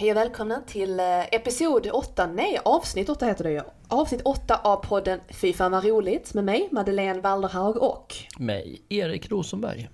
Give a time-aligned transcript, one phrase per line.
[0.00, 3.60] Hej och välkomna till eh, episod 8, nej avsnitt 8 heter det ju.
[3.88, 9.30] Avsnitt 8 av podden Fy fan vad roligt med mig Madeleine Walderhaug och Mig, Erik
[9.30, 9.88] Rosenberg.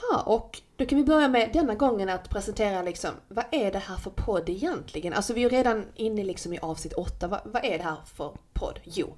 [0.00, 3.78] Ha, och då kan vi börja med denna gången att presentera liksom, vad är det
[3.78, 5.12] här för podd egentligen?
[5.12, 7.96] Alltså vi är ju redan inne liksom i avsnitt 8, vad, vad är det här
[8.14, 8.80] för podd?
[8.84, 9.14] Jo,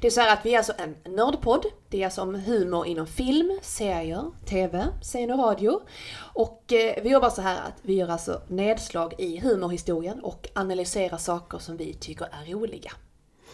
[0.00, 1.66] det är så här att vi är alltså en nördpodd.
[1.88, 5.80] Det är alltså om humor inom film, serier, TV, scen och radio.
[6.16, 11.16] Och eh, vi jobbar så här att vi gör alltså nedslag i humorhistorien och analyserar
[11.16, 12.92] saker som vi tycker är roliga.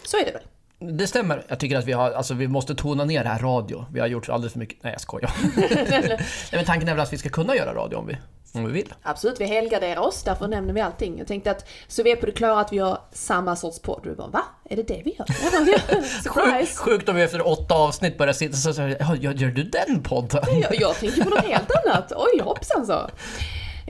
[0.05, 0.45] Så är det väl?
[0.80, 1.45] Det stämmer.
[1.48, 3.84] Jag tycker att vi, har, alltså, vi måste tona ner det här radio.
[3.93, 4.83] Vi har gjort alldeles för mycket...
[4.83, 5.33] Nej, jag skojar.
[5.57, 6.19] Nej,
[6.52, 8.16] men tanken är väl att vi ska kunna göra radio om vi,
[8.55, 8.95] om vi vill.
[9.02, 11.19] Absolut, vi helgarderar oss, därför nämner vi allting.
[11.19, 14.01] Jag tänkte att, så vi är på det klara att vi gör samma sorts podd.
[14.05, 14.43] Du bara, va?
[14.65, 15.27] Är det det vi gör?
[16.29, 20.02] Sjukt, sjukt om vi efter åtta avsnitt börjar sitta så säger gör gör du den
[20.02, 20.43] podden?
[20.60, 22.12] Jag, jag tänker på något helt annat.
[22.16, 23.10] Oj, hoppsan så.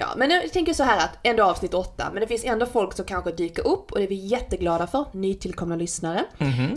[0.01, 2.93] Ja, men jag tänker så här att ändå avsnitt åtta, men det finns ändå folk
[2.97, 6.25] som kanske dyker upp och det är vi jätteglada för, nytillkomna lyssnare.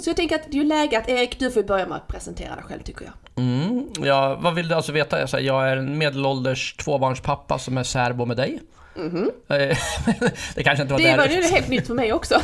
[0.01, 2.07] Så jag tänker att det är ju läge att Erik, du får börja med att
[2.07, 3.13] presentera dig själv tycker jag.
[3.45, 5.41] Mm, ja, vad vill du alltså veta?
[5.41, 8.59] Jag är en medelålders tvåbarnspappa som är särbo med dig.
[8.95, 9.05] Eh,
[10.55, 11.17] det kanske inte var Det där...
[11.17, 12.41] var ju helt nytt för mig också.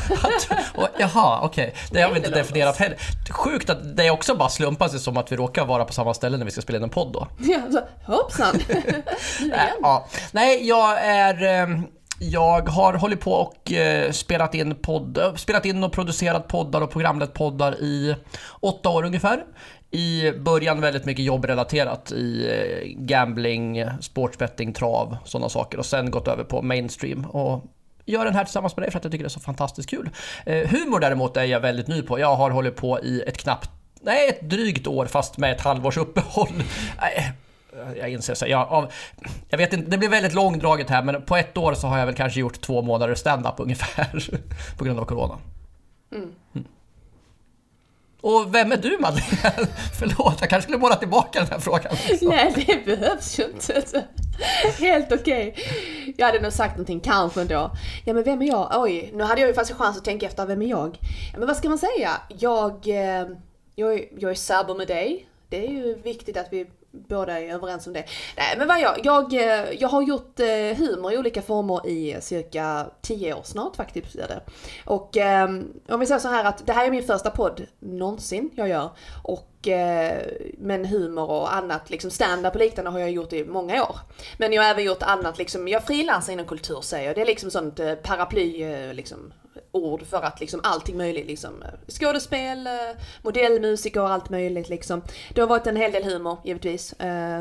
[0.98, 1.74] Jaha, okej.
[1.92, 2.98] Det har vi inte definierat heller.
[3.30, 6.38] Sjukt att det också bara slumpar sig som att vi råkar vara på samma ställe
[6.38, 7.28] när vi ska spela in en podd då.
[7.40, 8.56] Ja, så, hoppsan!
[9.40, 10.08] Nu Äh, ja.
[10.32, 11.44] Nej, jag är...
[11.44, 11.84] ehm,
[12.22, 16.92] Jag har hållit på och eh, spelat in, podd, spelat in och producerat poddar och
[16.92, 18.16] programlett poddar i
[18.60, 19.44] åtta år ungefär.
[19.92, 25.78] I början väldigt mycket jobbrelaterat i eh, gambling, sportsbetting, trav, sådana saker.
[25.78, 27.26] Och sen gått över på mainstream.
[27.26, 27.64] Och
[28.06, 30.10] gör den här tillsammans med dig för att jag tycker det är så fantastiskt kul.
[30.46, 32.20] Eh, humor däremot är jag väldigt ny på.
[32.20, 33.70] Jag har hållit på i ett knappt,
[34.02, 36.64] nej ett drygt år fast med ett halvårs uppehåll.
[37.02, 37.32] Nej,
[37.98, 38.46] jag inser så.
[38.48, 38.92] Jag, av,
[39.50, 42.06] jag vet inte, det blir väldigt långdraget här men på ett år så har jag
[42.06, 44.30] väl kanske gjort två månader stand-up ungefär.
[44.78, 45.38] på grund av corona.
[46.12, 46.34] Mm.
[48.22, 49.68] Och vem är du Madeleine?
[50.00, 51.92] Förlåt, jag kanske skulle måla tillbaka den här frågan.
[51.92, 52.26] också.
[52.30, 54.06] Nej, det behövs ju inte.
[54.80, 55.56] Helt okej.
[56.18, 57.72] Jag hade nog sagt någonting kanske ändå.
[58.06, 58.72] Ja, men vem är jag?
[58.76, 60.98] Oj, nu hade jag ju faktiskt chans att tänka efter, vem är jag?
[61.34, 62.12] Ja, men vad ska man säga?
[62.38, 63.28] Jag, eh,
[63.76, 65.26] jag, är- jag är särbo med dig.
[65.50, 68.06] Det är ju viktigt att vi båda är överens om det.
[68.38, 69.00] Nej, men vad jag?
[69.04, 69.34] Jag,
[69.80, 74.14] jag har gjort eh, humor i olika former i eh, cirka 10 år snart faktiskt.
[74.14, 74.42] Det.
[74.86, 78.50] Och ehm, om vi säger så här att det här är min första podd någonsin
[78.56, 78.90] jag gör.
[79.24, 80.22] Och, Eh,
[80.58, 83.96] men humor och annat, liksom stand-up och liknande har jag gjort i många år.
[84.38, 87.16] Men jag har även gjort annat, liksom, jag frilansar inom kultur säger jag.
[87.16, 89.34] Det är liksom sånt eh, paraply, eh, liksom,
[89.72, 91.64] ord för att liksom allting möjligt liksom.
[91.64, 92.74] Eh, skådespel, eh,
[93.22, 95.02] modellmusiker och allt möjligt liksom.
[95.34, 96.94] Det har varit en hel del humor givetvis.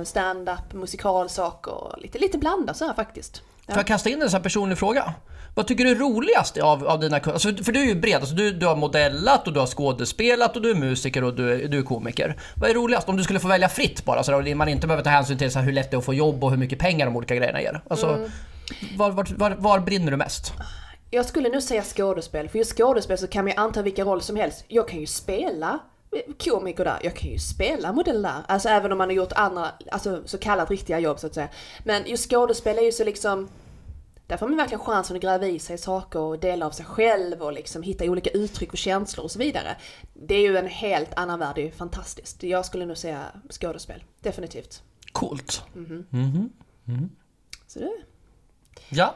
[0.05, 3.43] Stand-up, musikalsaker, lite, lite blandat så här faktiskt.
[3.67, 3.75] Ja.
[3.75, 5.15] Får jag kasta in en sån här personlig fråga?
[5.58, 8.34] Vad tycker du är roligast av, av dina alltså, För du är ju bred, alltså,
[8.34, 11.69] du, du har modellat och du har skådespelat och du är musiker och du är,
[11.69, 12.36] du är komiker.
[12.56, 13.08] Vad är roligast?
[13.08, 15.50] Om du skulle få välja fritt bara, så att man inte behöver ta hänsyn till
[15.50, 17.34] så här, hur lätt det är att få jobb och hur mycket pengar de olika
[17.34, 17.80] grejerna ger.
[17.91, 18.28] Alltså,
[18.96, 20.52] var, var, var, var brinner du mest?
[21.10, 24.22] Jag skulle nog säga skådespel, för just skådespel så kan man ju anta vilka roller
[24.22, 24.64] som helst.
[24.69, 25.78] Jag kan ju spela
[26.44, 28.42] komiker där, jag kan ju spela modell där.
[28.46, 31.48] Alltså även om man har gjort andra, alltså så kallat riktiga jobb så att säga.
[31.84, 33.48] Men just skådespel är ju så liksom
[34.28, 37.43] där får man verkligen chansen att gräva i sig saker och dela av sig själv
[37.43, 39.77] och liksom hitta olika uttryck för känslor och så vidare.
[40.15, 42.43] Det är ju en helt annan värld, det är ju fantastiskt.
[42.43, 44.83] Jag skulle nog säga skådespel, definitivt.
[45.12, 45.62] Coolt.
[47.67, 47.91] Så det,
[48.88, 49.15] Ja.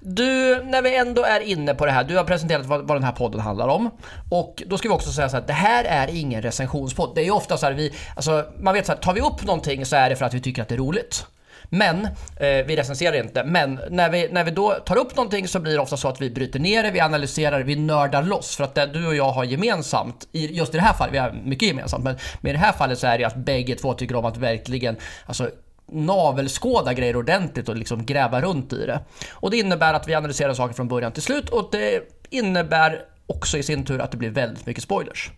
[0.00, 3.04] Du, när vi ändå är inne på det här, du har presenterat vad, vad den
[3.04, 3.90] här podden handlar om.
[4.30, 7.14] Och då ska vi också säga så att det här är ingen recensionspodd.
[7.14, 9.44] Det är ju ofta så här vi, alltså man vet så här, tar vi upp
[9.44, 11.26] någonting så är det för att vi tycker att det är roligt.
[11.70, 15.60] Men, eh, vi recenserar inte, men när vi, när vi då tar upp någonting så
[15.60, 18.56] blir det ofta så att vi bryter ner det, vi analyserar, vi nördar loss.
[18.56, 21.18] För att det du och jag har gemensamt, i, just i det här fallet, vi
[21.18, 22.16] har mycket gemensamt, men
[22.50, 24.96] i det här fallet så är det att bägge två tycker om att verkligen,
[25.26, 25.50] alltså
[25.92, 29.00] navelskåda grejer ordentligt och liksom gräva runt i det.
[29.30, 33.58] Och det innebär att vi analyserar saker från början till slut och det innebär också
[33.58, 35.30] i sin tur att det blir väldigt mycket spoilers.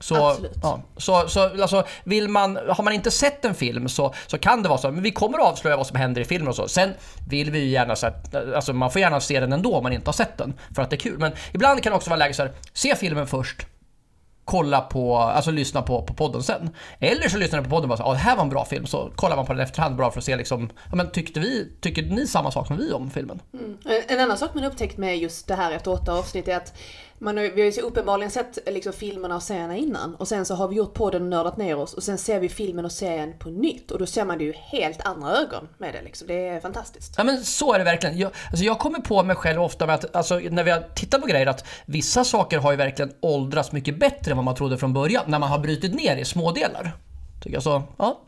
[0.00, 0.58] så, absolut.
[0.62, 4.62] Ja, så, så alltså, vill man, har man inte sett en film så, så kan
[4.62, 6.68] det vara så, men vi kommer att avslöja vad som händer i filmen och så.
[6.68, 6.90] Sen
[7.28, 9.92] vill vi ju gärna så att, alltså man får gärna se den ändå om man
[9.92, 11.18] inte har sett den, för att det är kul.
[11.18, 13.66] Men ibland kan det också vara läge så här, se filmen först,
[14.50, 16.70] kolla på, alltså lyssna på, på podden sen.
[16.98, 18.64] Eller så lyssnar du på podden och bara så, ah, det här var en bra
[18.64, 21.40] film, så kollar man på den efterhand bara för att se liksom, ja men tyckte
[21.40, 23.42] vi, tycker ni samma sak som vi om filmen?
[23.84, 26.74] En, en annan sak man upptäckt med just det här efter åtta avsnitt är att
[27.22, 30.44] man har, vi har ju så uppenbarligen sett liksom, filmerna och serierna innan och sen
[30.46, 32.92] så har vi gjort podden och nördat ner oss och sen ser vi filmen och
[32.92, 36.28] serien på nytt och då ser man det ju helt andra ögon med det liksom.
[36.28, 37.14] Det är fantastiskt.
[37.16, 38.18] Ja men så är det verkligen.
[38.18, 41.20] Jag, alltså jag kommer på mig själv ofta med att, alltså, när vi har tittat
[41.20, 44.78] på grejer, att vissa saker har ju verkligen åldrats mycket bättre än vad man trodde
[44.78, 46.92] från början, när man har brutit ner i smådelar.
[47.42, 48.20] Tycker jag så, ja.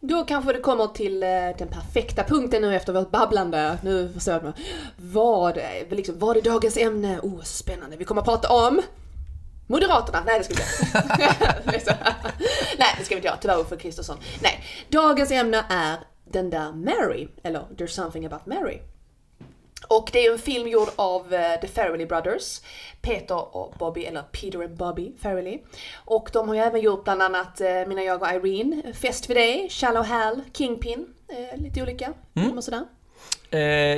[0.00, 1.28] Då kanske det kommer till eh,
[1.58, 3.78] den perfekta punkten nu efter vårt babblande.
[3.82, 4.52] Nu förstår jag.
[4.96, 7.18] Vad, är- liksom, vad är dagens ämne?
[7.22, 7.96] Oh, spännande.
[7.96, 8.82] Vi kommer att prata om
[9.66, 10.22] Moderaterna.
[10.26, 11.96] Nej, det ska vi inte.
[12.78, 13.36] Nej, det ska vi inte göra.
[13.40, 14.16] Tyvärr för Kristersson.
[14.42, 15.96] Nej, dagens ämne är
[16.30, 17.28] den där Mary.
[17.42, 18.78] Eller There's something about Mary.
[19.86, 22.60] Och det är en film gjord av eh, The Farrelly Brothers.
[23.00, 25.58] Peter och Bobby, eller Peter and Bobby Farrelly.
[25.94, 29.34] Och de har ju även gjort bland annat eh, Mina jag och Irene, Fest för
[29.34, 31.06] dig, Shallow Hal, Kingpin.
[31.28, 32.84] Eh, lite olika filmer och sådär.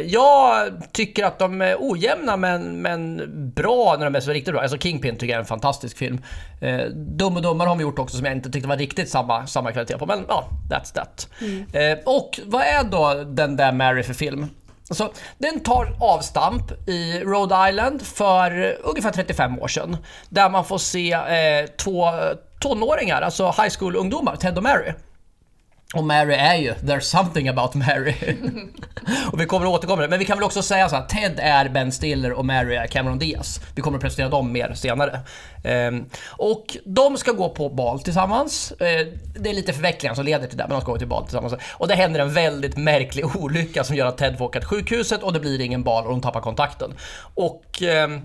[0.05, 3.21] Jag tycker att de är ojämna men, men
[3.55, 4.63] bra när de är så riktigt bra.
[4.63, 6.25] Alltså Kingpin tycker jag är en fantastisk film.
[6.95, 9.73] Dum och Dummare har de gjort också som jag inte tyckte var riktigt samma, samma
[9.73, 10.07] kvalitet på.
[10.07, 11.29] Men ja, that's that.
[11.73, 14.47] Eh, och vad är då den där Mary för film?
[14.91, 19.97] Alltså, den tar avstamp i Rhode Island för ungefär 35 år sedan.
[20.29, 22.11] Där man får se eh, två
[22.61, 24.93] tonåringar, alltså high school-ungdomar, Ted och Mary.
[25.95, 28.15] Och Mary är ju There's something about Mary.
[29.33, 30.07] och vi kommer att återkomma.
[30.09, 32.87] Men vi kan väl också säga så här, Ted är Ben Stiller och Mary är
[32.87, 33.61] Cameron Diaz.
[33.75, 35.21] Vi kommer att presentera dem mer senare.
[35.65, 38.73] Ehm, och de ska gå på bal tillsammans.
[38.73, 39.07] Eh,
[39.41, 41.55] det är lite förvecklingar som leder till det, men de ska gå till bal tillsammans.
[41.73, 45.23] Och det händer en väldigt märklig olycka som gör att Ted får åka till sjukhuset
[45.23, 46.95] och det blir ingen bal och de tappar kontakten.
[47.35, 48.21] Och ehm,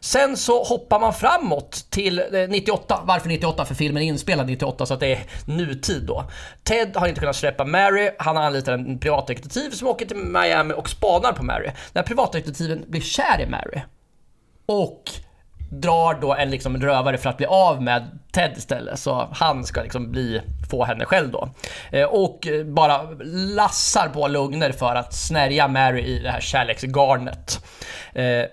[0.00, 3.00] Sen så hoppar man framåt till eh, 98.
[3.04, 3.64] Varför 98?
[3.64, 6.24] För filmen är inspelad 98 så att det är nutid då.
[6.62, 8.10] Ted har inte kunnat släppa Mary.
[8.18, 11.64] Han anlitar en privatdetektiv som åker till Miami och spanar på Mary.
[11.66, 13.80] Den här privatdetektiven blir kär i Mary.
[14.66, 15.02] Och
[15.70, 18.98] drar då en liksom rövare för att bli av med Ted istället.
[18.98, 20.40] Så han ska liksom bli,
[20.70, 21.48] få henne själv då.
[21.92, 23.02] Eh, Och eh, bara
[23.56, 27.64] lassar på lugner för att snärja Mary i det här kärleksgarnet.
[28.12, 28.44] Eh,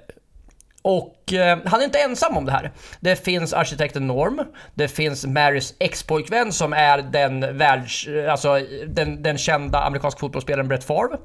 [0.81, 2.71] och eh, han är inte ensam om det här.
[2.99, 4.41] Det finns arkitekten Norm,
[4.73, 10.67] det finns Marys ex-pojkvän som är den, världs, eh, alltså, den, den kända amerikanska fotbollsspelaren
[10.67, 11.17] Brett Favre.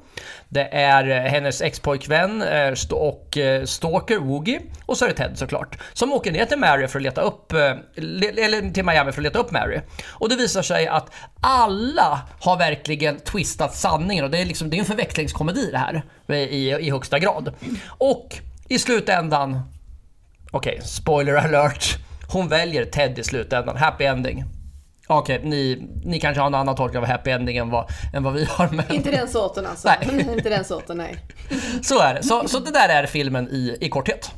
[0.49, 4.61] Det är eh, hennes ex-pojkvän eh, st- och eh, stalker Woogie.
[4.85, 5.77] Och så är det Ted såklart.
[5.93, 9.19] Som åker ner till Mary för att leta upp, eh, le- eller till Miami för
[9.21, 9.79] att leta upp Mary.
[10.09, 11.11] Och det visar sig att
[11.41, 16.03] alla har verkligen twistat sanningen och det är, liksom, det är en förväxlingskomedi det här
[16.27, 17.53] eh, i, i högsta grad.
[17.87, 18.35] Och
[18.69, 19.59] i slutändan,
[20.51, 21.97] okej, spoiler alert.
[22.27, 23.77] Hon väljer Ted i slutändan.
[23.77, 24.43] Happy ending.
[25.07, 28.33] Okej, ni, ni kanske har en annan tolkning av happy ending än vad, än vad
[28.33, 28.67] vi har.
[28.67, 29.87] Men Inte den sorten alltså.
[29.87, 30.25] Nej.
[30.35, 31.17] inte den sorten, nej.
[31.81, 32.23] så är det.
[32.23, 34.31] Så, så det där är filmen i, i korthet.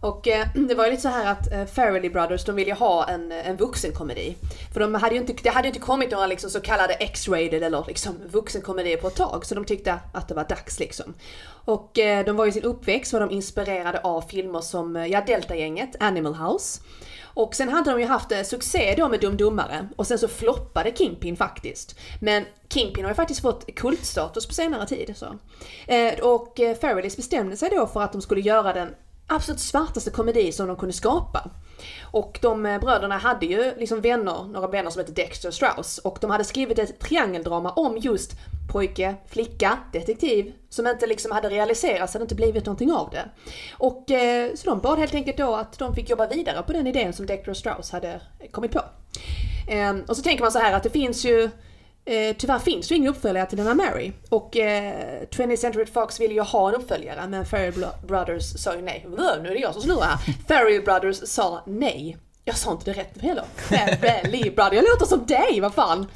[0.00, 2.76] Och eh, det var ju lite så här att eh, Farrelly Brothers, de ville ju
[2.76, 4.36] ha en, eh, en vuxenkomedi.
[4.72, 7.62] För de hade ju inte, det hade ju inte kommit några liksom så kallade X-rated
[7.62, 9.46] eller liksom vuxenkomedier på ett tag.
[9.46, 11.14] Så de tyckte att det var dags liksom.
[11.66, 15.22] Och eh, de var i sin uppväxt var de inspirerade av filmer som, eh, ja
[15.26, 16.80] Delta-gänget, Animal House.
[17.24, 20.28] Och sen hade de ju haft eh, succé då med Dum Dummare och sen så
[20.28, 21.98] floppade Kingpin faktiskt.
[22.20, 25.14] Men Kingpin har ju faktiskt fått kultstatus på senare tid.
[25.16, 25.26] Så.
[25.86, 28.88] Eh, och Farrellys bestämde sig då för att de skulle göra den
[29.26, 31.50] absolut svartaste komedi som de kunde skapa.
[32.02, 36.18] Och de eh, bröderna hade ju liksom vänner, några vänner som hette Dexter Strauss och
[36.20, 38.32] de hade skrivit ett triangeldrama om just
[38.72, 43.28] pojke, flicka, detektiv som inte liksom hade realiserats, hade inte blivit någonting av det.
[43.78, 46.86] Och eh, så de bad helt enkelt då att de fick jobba vidare på den
[46.86, 48.80] idén som Dexter Strauss hade kommit på.
[49.68, 51.50] Eh, och så tänker man så här att det finns ju
[52.06, 54.12] Eh, tyvärr finns ju ingen uppföljare till denna Mary.
[54.28, 58.74] Och eh, 20th Century Fox ville ju ha en uppföljare men Ferry Bro- Brothers sa
[58.74, 59.06] ju nej.
[59.08, 60.18] Vö, Nu är det jag som snurrar här.
[60.48, 62.16] Ferry Brothers sa nej.
[62.44, 63.44] Jag sa inte det rätt heller.
[63.56, 64.74] Ferrelly Brothers.
[64.74, 66.06] Jag låter som dig, vad fan.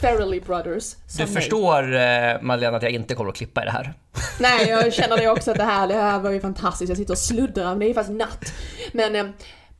[0.00, 3.70] Ferrelly Brothers sa Du förstår eh, Madeleine att jag inte kommer att klippa i det
[3.70, 3.94] här.
[4.40, 6.88] Nej, jag känner det också att det här, det här var ju fantastiskt.
[6.88, 8.52] Jag sitter och sluddrar, men det är ju faktiskt natt.
[8.92, 9.24] Men eh,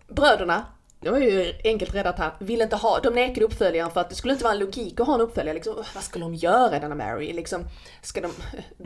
[0.08, 0.64] bröderna,
[1.00, 4.14] det var ju enkelt räddat här, ville inte ha, de nekade uppföljaren för att det
[4.14, 5.54] skulle inte vara en logik att ha en uppföljare.
[5.54, 7.32] Liksom, "Åh, vad skulle de göra denna Mary?
[7.32, 7.64] Liksom,
[8.02, 8.30] ska de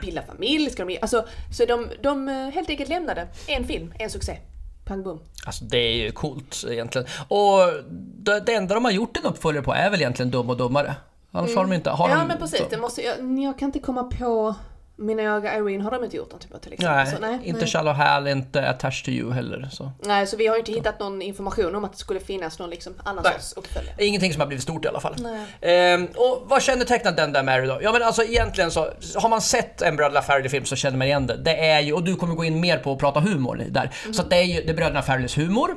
[0.00, 0.70] bilda familj?
[0.70, 1.24] Ska de, alltså,
[1.58, 4.36] så de, de eh, helt enkelt lämnade en film, en succé.
[4.84, 5.20] Pang bom.
[5.46, 7.06] Alltså det är ju coolt egentligen.
[7.28, 7.58] Och
[8.18, 10.94] det, det enda de har gjort en uppföljare på är väl egentligen Dum och Dummare.
[11.32, 11.90] Annars har de inte...
[11.90, 14.54] Har Ja de, men precis, så- det måste, jag, jag kan inte komma på
[14.96, 16.96] Mina öga Irene har de inte gjort någonting på till exempel.
[16.96, 17.68] Nej, så, nej, inte nej.
[17.70, 19.68] Shallow Hal, inte Attached to You heller.
[19.72, 19.92] Så.
[20.04, 22.70] nej, så vi har ju inte hittat någon information om att det skulle finnas någon
[22.70, 23.32] liksom annan Nej.
[23.32, 23.94] sorts uppföljare.
[23.98, 25.14] Ingenting som har blivit stort i alla fall.
[25.60, 27.78] Ehm, och vad kännetecknar den där Mary då?
[27.82, 31.26] Ja men alltså egentligen så, har man sett en Bröderna Farrelly-film så känner man igen
[31.26, 31.36] det.
[31.36, 33.90] Det är ju, och du kommer gå in mer på att prata humor där.
[34.12, 35.76] Så att det är ju det är Bröderna Farrellys humor.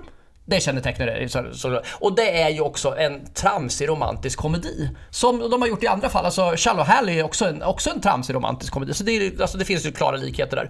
[0.49, 1.29] Det kännetecknar det.
[1.29, 4.89] Så, så, och det är ju också en tramsig romantisk komedi.
[5.09, 6.25] Som de har gjort i andra fall.
[6.25, 8.93] Alltså Shallow Hall är också en, också en tramsig romantisk komedi.
[8.93, 10.69] Så det, är, alltså, det finns ju klara likheter där.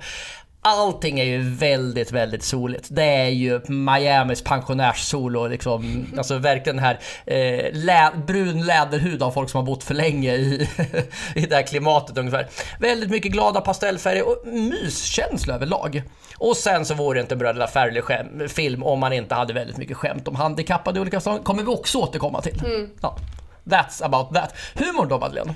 [0.70, 2.88] Allting är ju väldigt, väldigt soligt.
[2.92, 9.32] Det är ju Miamis pensionärssolo, liksom, alltså verkligen den här eh, lä brun läderhud av
[9.32, 10.70] folk som har bott för länge i,
[11.36, 12.48] i det här klimatet ungefär.
[12.80, 16.02] Väldigt mycket glada pastellfärger och myskänsla överlag.
[16.38, 20.28] Och sen så vore det inte Bröderna Farrelly-film om man inte hade väldigt mycket skämt
[20.28, 21.44] om handikappade i olika slag.
[21.44, 22.62] kommer vi också återkomma till.
[23.02, 23.18] Ja.
[23.64, 24.54] That's about that.
[24.76, 25.54] Humor då Madeleine?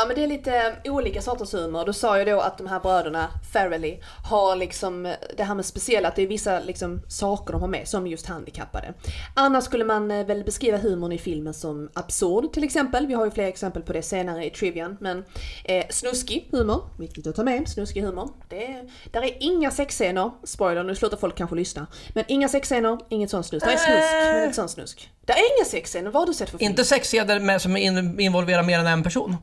[0.00, 1.84] Ja men det är lite olika sorters humor.
[1.84, 6.08] Du sa ju då att de här bröderna Farrelly har liksom det här med speciella,
[6.08, 8.94] att det är vissa liksom saker de har med som just handikappade.
[9.34, 13.06] Annars skulle man eh, väl beskriva humorn i filmen som absurd till exempel.
[13.06, 14.96] Vi har ju fler exempel på det senare i trivian.
[15.00, 15.24] Men
[15.64, 18.30] eh, snuskig humor, viktigt att ta med, snuskig humor.
[18.48, 21.86] Det är, där är inga sexscener, spoiler nu slutar folk kanske lyssna.
[22.14, 23.66] Men inga sexscener, inget sånt snusk.
[23.66, 25.10] Det är snusk, men inte sån snusk.
[25.24, 26.70] Det är inga sexscener, vad har du sett för film?
[26.70, 29.36] Inte sexscener som in, involverar mer än en person?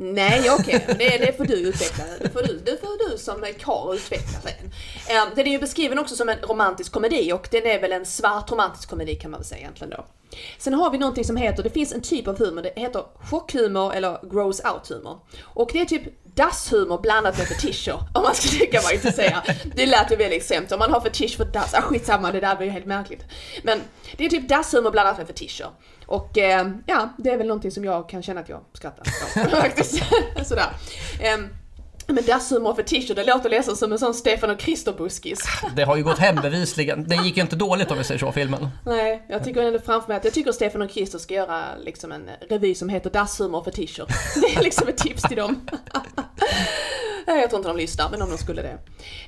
[0.00, 0.84] Nej, okej.
[0.98, 2.04] Det, det får du utveckla.
[2.20, 4.72] Det får du, det får du som karl utveckla sen.
[5.08, 8.06] Ehm, den är ju beskriven också som en romantisk komedi och den är väl en
[8.06, 10.06] svart romantisk komedi kan man väl säga egentligen då.
[10.58, 13.92] Sen har vi någonting som heter, det finns en typ av humor, det heter chockhumor
[13.94, 15.20] eller gross out humor.
[15.42, 16.02] Och det är typ
[16.38, 19.42] dasshumor blandat med fetischer, om man ska tycka vad jag inte säga.
[19.74, 22.56] Det lät ju väldigt sämst, om man har fetisch för dass, ah, skitsamma det där
[22.56, 23.24] blir ju helt märkligt.
[23.62, 23.80] Men
[24.16, 25.66] det är typ dasshumor blandat med fetischer.
[26.06, 29.02] Och eh, ja, det är väl någonting som jag kan känna att jag skrattar
[29.44, 30.02] åt faktiskt.
[30.44, 30.68] Sådär.
[31.20, 31.38] Eh,
[32.12, 35.38] men dasshumor och fetischer, det låter nästan som en sån Stefan och Krister-buskis.
[35.76, 37.08] Det har ju gått hem bevisligen.
[37.08, 38.68] Det gick ju inte dåligt om vi säger så, filmen.
[38.86, 42.12] Nej, jag tycker ändå framför mig att jag tycker Stefan och Krister ska göra liksom
[42.12, 44.06] en revy som heter Dasshumor och fetischer.
[44.34, 45.68] Det är liksom ett tips till dem.
[47.26, 48.78] Nej, Jag tror inte de lyssnar, men om de skulle det.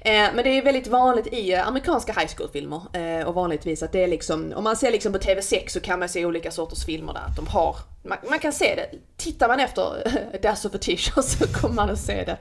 [0.01, 3.93] Eh, men det är väldigt vanligt i eh, amerikanska high school-filmer eh, och vanligtvis att
[3.93, 6.85] det är liksom, om man ser liksom på TV6 så kan man se olika sorters
[6.85, 8.99] filmer där, att de har, man, man kan se det.
[9.17, 12.39] Tittar man efter eh, Dass of a T-shirt så kommer man att se det.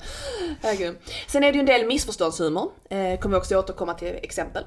[0.61, 0.97] Herregud.
[1.27, 4.63] Sen är det ju en del missförståndshumor, eh, kommer vi också återkomma till exempel.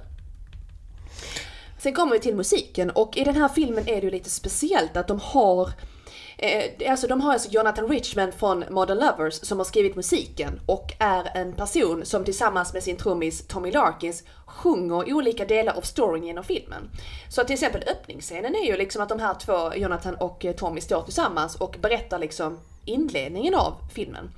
[1.78, 4.96] Sen kommer vi till musiken och i den här filmen är det ju lite speciellt
[4.96, 5.70] att de har
[6.42, 10.92] Eh, alltså de har alltså Jonathan Richman från Modern Lovers som har skrivit musiken och
[10.99, 16.25] är en person som tillsammans med sin trummis Tommy Larkins sjunger olika delar av storyn
[16.25, 16.90] genom filmen.
[17.28, 20.80] Så till exempel öppningsscenen är ju liksom att de här två, Jonathan och eh, Tommy,
[20.80, 24.30] står tillsammans och berättar liksom inledningen av filmen.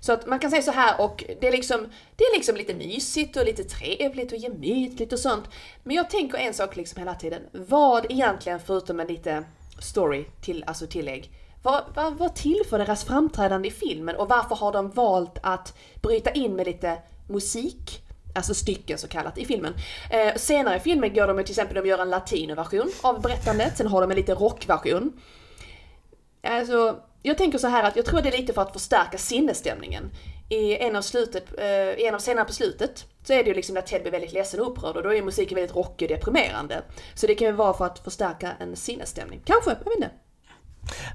[0.00, 2.74] Så att man kan säga så här och det är liksom, det är liksom lite
[2.74, 5.44] mysigt och lite trevligt och gemytligt och sånt.
[5.82, 7.42] Men jag tänker en sak liksom hela tiden.
[7.52, 9.44] Vad egentligen, förutom en lite
[9.80, 11.30] story till, alltså tillägg,
[11.68, 16.30] vad, vad, vad tillför deras framträdande i filmen och varför har de valt att bryta
[16.30, 18.02] in med lite musik?
[18.34, 19.74] Alltså stycken så kallat i filmen.
[20.10, 23.86] Eh, senare i filmen går de till exempel, de gör en latinoversion av berättandet, sen
[23.86, 25.20] har de en lite rockversion.
[26.42, 30.10] Alltså, jag tänker så här att jag tror det är lite för att förstärka sinnesstämningen.
[30.48, 33.54] I en av, slutet, eh, i en av scenerna på slutet så är det ju
[33.54, 36.16] liksom när Ted blir väldigt ledsen och upprörd och då är musiken väldigt rockig och
[36.16, 36.82] deprimerande.
[37.14, 39.40] Så det kan ju vara för att förstärka en sinnesstämning.
[39.44, 40.10] Kanske, jag vet inte.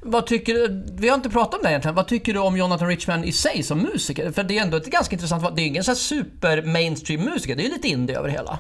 [0.02, 1.96] Vad tycker du, vi har inte pratat om det egentligen.
[1.96, 4.32] Vad tycker du om Jonathan Richman i sig som musiker?
[4.32, 5.56] För det är ändå ett ganska intressant.
[5.56, 7.56] Det är ingen så super mainstream musiker.
[7.56, 8.60] Det är ju lite indie över det hela.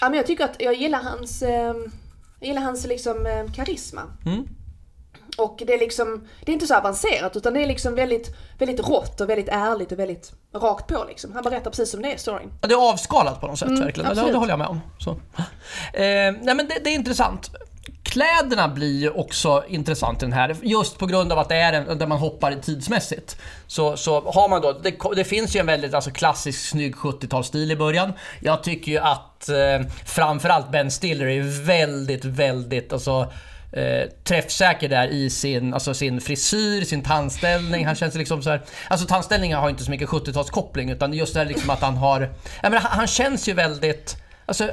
[0.00, 1.74] Ja men jag tycker att jag gillar hans, eh,
[2.40, 4.02] jag gillar hans liksom eh, karisma.
[4.26, 4.48] Mm.
[5.38, 8.88] Och det är liksom, det är inte så avancerat utan det är liksom väldigt, väldigt
[8.88, 11.32] rått och väldigt ärligt och väldigt rakt på liksom.
[11.32, 12.52] Han berättar precis som det är storyn.
[12.60, 14.14] Ja, det är avskalat på något sätt verkligen.
[14.14, 14.80] Det, Mm, det håller jag med om.
[14.98, 15.10] Så.
[15.92, 17.50] Eh, nej men det, det är intressant.
[18.12, 21.72] Kläderna blir ju också intressant i den här, just på grund av att det är
[21.72, 23.36] en, där man hoppar tidsmässigt.
[23.66, 27.72] Så, så har man då, det, det finns ju en väldigt alltså, klassisk snygg 70-talsstil
[27.72, 28.12] i början.
[28.40, 33.32] Jag tycker ju att eh, framförallt Ben Stiller är väldigt, väldigt, alltså
[33.72, 37.86] eh, träffsäker där i sin, alltså sin frisyr, sin tandställning.
[37.86, 41.40] Han känns liksom så här, alltså tandställningen har inte så mycket 70-talskoppling utan just det
[41.40, 42.20] här liksom att han har,
[42.62, 44.16] jag menar, han, han känns ju väldigt
[44.46, 44.70] Alltså,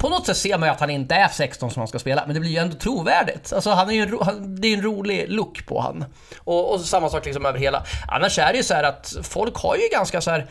[0.00, 2.22] på något sätt ser man ju att han inte är 16 som han ska spela,
[2.26, 3.52] men det blir ju ändå trovärdigt.
[3.52, 6.04] Alltså, han är ju en, ro- han, det är en rolig look på han.
[6.38, 7.82] Och, och samma sak liksom över hela.
[8.08, 10.46] Annars är det ju så här att folk har ju ganska så här.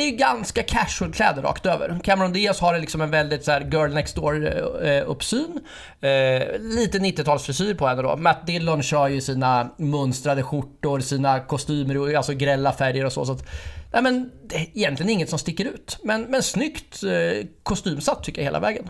[0.00, 2.00] Det är ganska casual kläder rakt över.
[2.04, 4.46] Cameron Diaz har liksom en väldigt så här girl next door
[4.86, 5.60] eh, uppsyn.
[6.00, 8.16] Eh, lite 90-talsfrisyr på henne då.
[8.16, 13.24] Matt Dillon kör ju sina mönstrade skjortor, sina kostymer, alltså grälla färger och så.
[13.24, 13.44] så att,
[13.92, 15.98] nej men, det är egentligen inget som sticker ut.
[16.02, 18.88] Men, men snyggt eh, kostymsatt tycker jag hela vägen.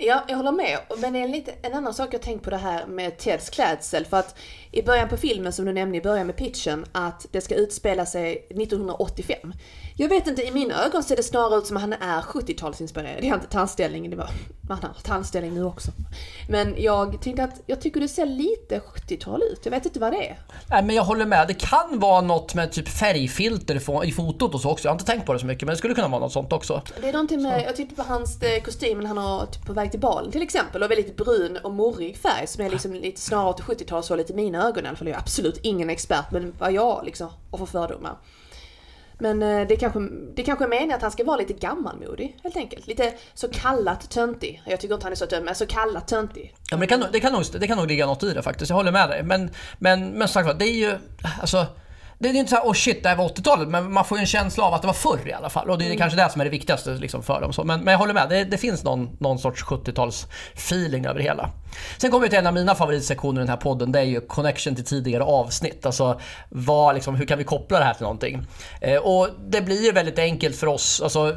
[0.00, 0.78] Ja, jag håller med.
[0.98, 4.04] Men det är lite, en annan sak jag tänkt på det här med Teds klädsel.
[4.04, 4.38] För att
[4.72, 8.06] i början på filmen, som du nämnde i början med pitchen, att det ska utspela
[8.06, 9.52] sig 1985.
[10.00, 13.20] Jag vet inte, i mina ögon ser det snarare ut som att han är 70-talsinspirerad.
[13.20, 14.28] Det är inte tandställningen, det var,
[14.68, 15.90] han har tandställning nu också.
[16.48, 19.60] Men jag tänkte att, jag tycker det ser lite 70-tal ut.
[19.64, 20.38] Jag vet inte vad det är.
[20.70, 21.48] Nej men jag håller med.
[21.48, 24.88] Det kan vara något med typ färgfilter i fotot och så också.
[24.88, 26.52] Jag har inte tänkt på det så mycket men det skulle kunna vara något sånt
[26.52, 26.82] också.
[27.00, 27.66] Det är någonting med, så.
[27.66, 30.82] jag tittar på hans eh, kostym han har typ på väg till balen till exempel
[30.82, 34.34] och väldigt brun och morrig färg som är liksom lite snarare åt 70-tal så lite
[34.34, 35.08] mina ögon i alla fall.
[35.08, 38.16] Jag är absolut ingen expert men vad jag liksom har för fördomar.
[39.18, 40.00] Men eh, det kanske,
[40.34, 42.86] det kanske är meningen att han ska vara lite gammalmodig helt enkelt.
[42.86, 44.62] Lite så kallat töntig.
[44.64, 46.54] Jag tycker inte han är så töntig men så kallat töntig.
[46.70, 48.70] Ja men det kan, det, kan nog, det kan nog ligga något i det faktiskt,
[48.70, 49.22] jag håller med dig.
[49.22, 50.98] Men, men, men sagt det är ju,
[51.40, 51.66] alltså
[52.18, 54.26] det är inte såhär, oh shit, det här var 80-talet, men man får ju en
[54.26, 55.70] känsla av att det var förr i alla fall.
[55.70, 55.98] Och det är mm.
[55.98, 57.52] kanske det som är det viktigaste liksom, för dem.
[57.52, 61.18] Så, men, men jag håller med, det, det finns någon, någon sorts 70-tals feeling över
[61.18, 61.50] det hela.
[61.98, 64.20] Sen kommer vi till en av mina favoritsektioner i den här podden, det är ju
[64.20, 65.86] connection till tidigare avsnitt.
[65.86, 68.46] Alltså, vad, liksom, hur kan vi koppla det här till någonting?
[68.80, 71.36] Eh, och det blir ju väldigt enkelt för oss, alltså,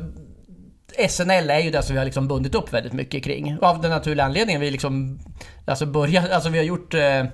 [1.10, 3.58] SNL är ju det som vi har liksom bundit upp väldigt mycket kring.
[3.62, 5.20] Av den naturliga anledningen vi liksom,
[5.66, 7.26] alltså börjat, alltså vi har gjort Eh,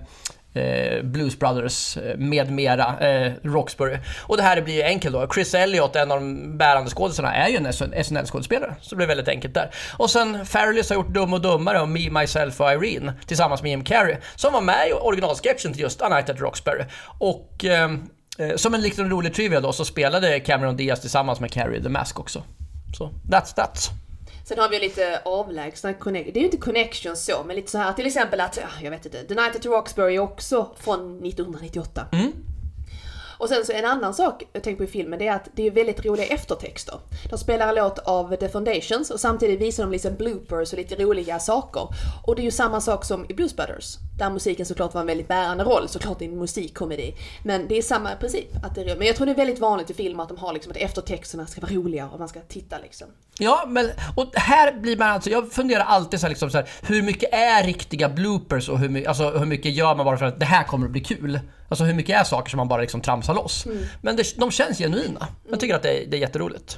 [0.57, 3.97] Eh, Blues Brothers eh, med mera, eh, Roxbury.
[4.21, 5.27] Och det här blir ju enkelt då.
[5.33, 7.67] Chris Elliott, en av de bärande skådespelarna, är ju en
[8.03, 8.75] SNL-skådespelare.
[8.81, 9.69] Så det blir väldigt enkelt där.
[9.97, 13.69] Och sen Farrellys har gjort Dum och Dummare och Me, Myself och Irene tillsammans med
[13.69, 14.15] Jim Carrey.
[14.35, 16.83] Som var med i originalsketchen till just A Night at Roxbury.
[17.19, 17.91] Och eh,
[18.39, 21.89] eh som en liten rolig trivia då så spelade Cameron Diaz tillsammans med Carrie the
[21.89, 22.43] Mask också.
[22.97, 23.91] Så that's that.
[24.47, 26.33] Sen har vi lite avlägsna connection.
[26.33, 29.05] Det är ju inte connections så, men lite så här till exempel att, jag vet
[29.05, 32.05] inte, The Night at Roxbury är också från 1998.
[32.11, 32.31] Mm.
[33.37, 35.67] Och sen så en annan sak jag tänker på i filmen, det är att det
[35.67, 36.95] är väldigt roliga eftertexter.
[37.29, 40.95] De spelar en låt av The Foundations och samtidigt visar de liksom bloopers och lite
[40.95, 41.87] roliga saker.
[42.23, 43.97] Och det är ju samma sak som i Blues Brothers.
[44.17, 47.15] Där musiken såklart var en väldigt bärande roll, såklart i en musikkomedi.
[47.43, 48.47] Men det är samma princip.
[48.63, 50.53] Att det är, men jag tror det är väldigt vanligt i filmer att de har
[50.53, 53.07] liksom att eftertexterna ska vara roliga och man ska titta liksom.
[53.39, 56.69] Ja, men och här blir man alltså, jag funderar alltid så här, liksom så här,
[56.81, 60.39] hur mycket är riktiga bloopers och hur, alltså, hur mycket gör man bara för att
[60.39, 61.39] det här kommer att bli kul?
[61.69, 63.65] Alltså hur mycket är saker som man bara liksom tramsar loss?
[63.65, 63.77] Mm.
[64.01, 65.27] Men det, de känns genuina.
[65.49, 66.77] Jag tycker att det är, det är jätteroligt.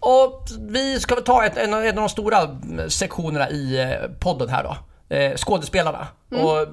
[0.00, 4.64] Och vi ska ta ett, en, en av de stora sektionerna i eh, podden här
[4.64, 4.76] då.
[5.16, 6.06] Eh, skådespelarna.
[6.32, 6.44] Mm.
[6.44, 6.68] Och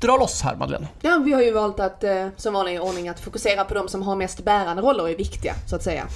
[0.00, 0.88] dra loss här Madeleine.
[1.00, 4.02] Ja, vi har ju valt att eh, som vanlig ordning att fokusera på de som
[4.02, 6.06] har mest bärande roller och är viktiga så att säga.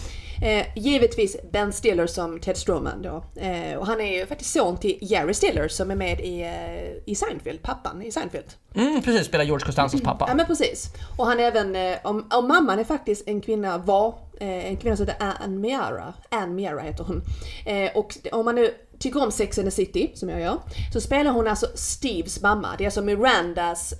[0.42, 3.24] Eh, givetvis Ben Stiller som Ted Stroman då.
[3.40, 7.12] Eh, och han är ju faktiskt son till Jerry Stiller som är med i, eh,
[7.12, 8.46] i Seinfeld, pappan i Seinfeld.
[8.74, 10.24] Mm, precis, spelar George Costanzas pappa.
[10.28, 10.86] Ja men precis.
[11.18, 14.76] Och han är även, eh, om, om mamman är faktiskt en kvinna, var eh, en
[14.76, 16.14] kvinna som heter Anne Miara.
[16.28, 17.22] Anne Miara heter hon.
[17.66, 20.58] Eh, och om man nu tycker om Sex and the City, som jag gör,
[20.92, 22.68] så spelar hon alltså Steves mamma.
[22.78, 23.94] Det är alltså Mirandas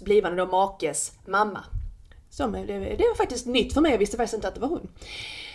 [0.00, 1.64] blivande då makes mamma.
[2.30, 4.68] Så, det, det var faktiskt nytt för mig, jag visste faktiskt inte att det var
[4.68, 4.88] hon.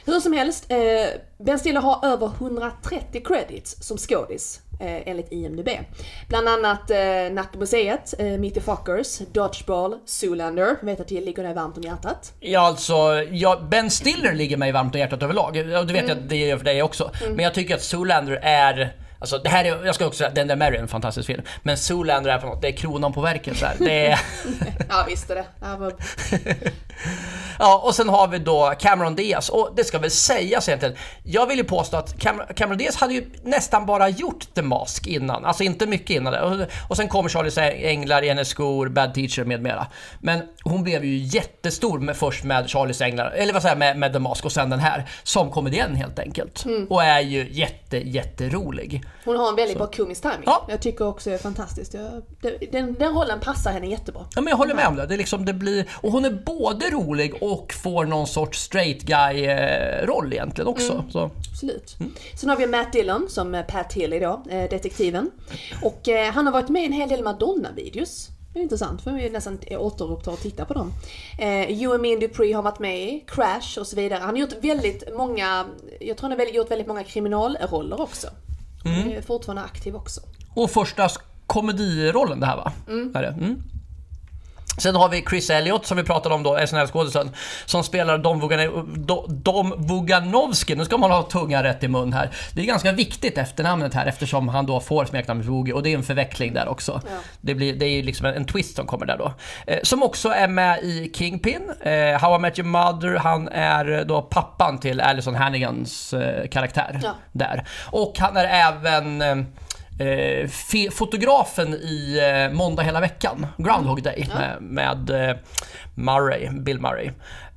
[0.05, 0.77] Hur som helst, eh,
[1.37, 5.69] Ben Stiller har över 130 credits som skådis eh, enligt IMDB.
[6.29, 11.53] Bland annat eh, Nattmuseet, eh, Meet the Fuckers, Dodgeball, Zoolander, vet att det ligger dig
[11.53, 12.33] varmt om hjärtat.
[12.39, 12.93] Ja alltså,
[13.31, 15.57] ja, Ben Stiller ligger mig varmt om hjärtat överlag.
[15.79, 16.17] Och du vet mm.
[16.17, 17.11] att det gör för dig också.
[17.21, 17.35] Mm.
[17.35, 20.47] Men jag tycker att Zoolander är Alltså det här är, jag ska också säga, den
[20.47, 21.41] där Mary är en fantastisk film.
[21.63, 23.75] Men Zoolander är på något, det är kronan på verket så här.
[23.79, 24.19] Det är...
[24.89, 25.45] ja visst är det.
[27.59, 29.49] Ja, och sen har vi då Cameron Diaz.
[29.49, 33.13] Och det ska väl sägas egentligen, jag vill ju påstå att Cam Cameron Diaz hade
[33.13, 35.45] ju nästan bara gjort The Mask innan.
[35.45, 36.41] Alltså inte mycket innan det.
[36.41, 39.87] Och, och sen kommer Charlies Änglar, i hennes skor, Bad Teacher med mera.
[40.19, 43.97] Men hon blev ju jättestor med, först med Charlies Änglar, eller vad säger jag, med,
[43.97, 45.09] med The Mask och sen den här.
[45.23, 46.65] Som komedienn helt enkelt.
[46.65, 46.87] Mm.
[46.89, 49.03] Och är ju jätte, jätterolig.
[49.25, 49.77] Hon har en väldigt Så.
[49.77, 50.43] bra komisk timing.
[50.45, 50.65] Ja.
[50.69, 51.93] Jag tycker också det är fantastiskt.
[51.93, 52.21] Jag,
[52.71, 54.25] den, den rollen passar henne jättebra.
[54.35, 55.05] Ja men jag håller med om det.
[55.05, 60.33] det, liksom, det blir, och hon är både rolig och får någon sorts straight guy-roll
[60.33, 60.93] egentligen också.
[60.93, 61.11] Mm.
[61.11, 61.31] Så.
[61.51, 61.95] Absolut.
[61.99, 62.13] Mm.
[62.35, 65.31] Sen har vi Matt Dillon som Pat Healy då, eh, detektiven.
[65.81, 68.29] Och eh, han har varit med i en hel del Madonna-videos.
[68.53, 70.93] Det är intressant, för vi nästan återuppta och titta på dem.
[71.39, 74.19] Eh, you and me and Dupree har varit med i, Crash och så vidare.
[74.19, 75.65] Han har gjort väldigt många,
[75.99, 78.27] jag tror han har gjort väldigt många kriminalroller också.
[78.85, 79.11] Mm.
[79.17, 80.21] Är fortfarande aktiv också.
[80.53, 81.09] Och första
[81.47, 82.71] komedirollen det här va?
[82.87, 83.15] Mm.
[83.15, 83.27] Är det?
[83.27, 83.63] Mm.
[84.77, 87.29] Sen har vi Chris Elliott som vi pratade om då, SNL-skådisen,
[87.65, 88.95] som spelar Dom, Vugan
[89.27, 90.75] Dom Vuganovsky.
[90.75, 92.29] Nu ska man ha tungan rätt i mun här.
[92.53, 95.97] Det är ganska viktigt efternamnet här eftersom han då får smeknamnet Woogie och det är
[95.97, 97.01] en förveckling där också.
[97.05, 97.17] Ja.
[97.41, 99.33] Det, blir, det är ju liksom en, en, twist som kommer där då.
[99.67, 104.05] Eh, som också är med i Kingpin, eh, How I Met Your Mother, han är
[104.05, 107.15] då pappan till Alison Hannigans eh, karaktär ja.
[107.31, 107.67] där.
[107.85, 109.23] Och han är även
[109.99, 114.37] eh, eh, fotografen i eh, Måndag hela veckan, Groundhog Day, mm.
[114.37, 115.35] med, med eh,
[115.95, 117.11] Murray, Bill Murray.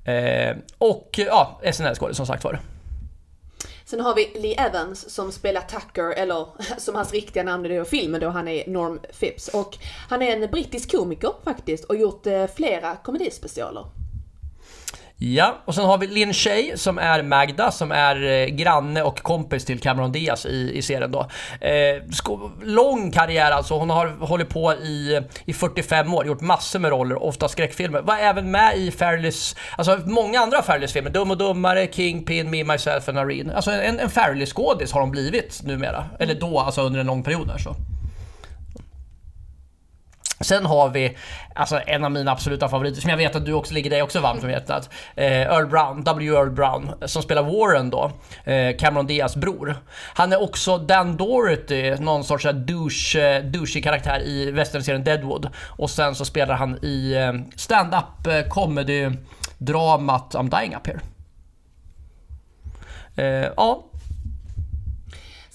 [0.04, 2.60] Eh, och ja, SNL-skådis som sagt var.
[3.84, 6.46] Sen har vi Lee Evans som spelar Tucker, eller
[6.78, 9.48] som hans riktiga namn är i filmen då, han är Norm Phipps.
[9.48, 13.97] Och han är en brittisk komiker faktiskt och gjort eh, flera komedispecialer.
[15.20, 19.22] Ja, och sen har vi Lin Shay som är Magda, som är eh, granne och
[19.22, 21.26] kompis till Cameron Diaz i, i serien då.
[21.60, 22.02] Eh,
[22.62, 27.22] lång karriär alltså, hon har hållit på i, i 45 år, gjort massor med roller,
[27.22, 28.00] ofta skräckfilmer.
[28.00, 33.08] Var även med i Fairless, alltså många andra Fairless-filmer, Dum och Dummare, Kingpin, Me, Myself
[33.08, 33.54] and Irene.
[33.54, 37.48] Alltså en, en Fairless-skådis har hon blivit numera, eller då alltså under en lång period
[37.48, 37.76] där så.
[40.40, 41.16] Sen har vi
[41.54, 44.20] alltså en av mina absoluta favoriter som jag vet att du också ligger dig också
[44.20, 44.90] varmt om hjärtat.
[45.14, 46.36] Eh, Earl Brown, W.
[46.36, 48.10] Earl Brown, som spelar Warren då,
[48.44, 49.76] eh, Cameron Diaz bror.
[50.14, 55.48] Han är också Dan Dorothy, någon sorts eh, douche, eh, douchey karaktär i westernserien Deadwood.
[55.66, 59.10] Och sen så spelar han i eh, stand-up eh, comedy
[59.58, 61.00] dramat I'm Dying Up Here.
[63.16, 63.84] Eh, ja.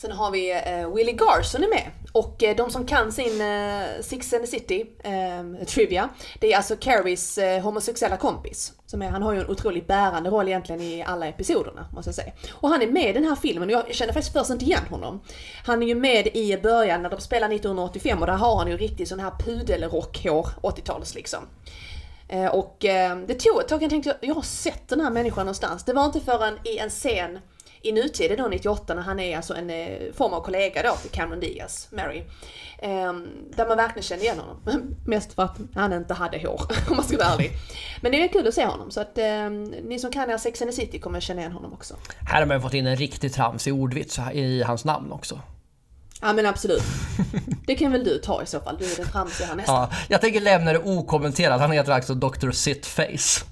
[0.03, 1.91] Sen har vi eh, Willie Garson är med.
[2.11, 6.57] Och eh, de som kan sin eh, Six and the City eh, trivia, det är
[6.57, 8.73] alltså Carries eh, homosexuella kompis.
[8.85, 12.15] Som är, han har ju en otroligt bärande roll egentligen i alla episoderna, måste jag
[12.15, 12.31] säga.
[12.51, 14.85] Och han är med i den här filmen och jag känner faktiskt först inte igen
[14.89, 15.21] honom.
[15.65, 18.77] Han är ju med i början när de spelar 1985 och där har han ju
[18.77, 21.39] riktigt sån här pudelrockhår, 80-tals liksom.
[22.27, 25.45] Eh, och eh, det tog ett tag, jag tänkte jag har sett den här människan
[25.45, 25.83] någonstans.
[25.83, 27.39] Det var inte förrän i en scen
[27.83, 31.11] i nutiden då 98 när han är alltså en eh, form av kollega då till
[31.11, 32.23] Cameron Diaz, Mary.
[32.77, 33.13] Eh,
[33.55, 34.95] där man verkligen känner igen honom.
[35.05, 37.51] Mest för att han inte hade hår, om man ska vara ärlig.
[38.01, 39.49] Men det är kul att se honom, så att eh,
[39.83, 41.95] ni som kan er Sex and the City kommer känna igen honom också.
[42.29, 45.39] Här har man fått in en riktig tramsig ordvits i hans namn också.
[46.21, 46.83] Ja men absolut.
[47.67, 49.75] Det kan väl du ta i så fall, du är den tramsiga här nästan.
[49.75, 52.51] Ja, jag tänker lämna det okommenterat, han heter alltså Dr.
[52.51, 53.45] Sitface.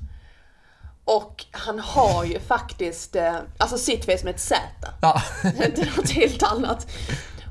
[1.18, 4.56] Och han har ju faktiskt, eh, alltså sittface med ett Z.
[5.02, 5.22] Ja.
[5.66, 6.88] Inte något helt annat.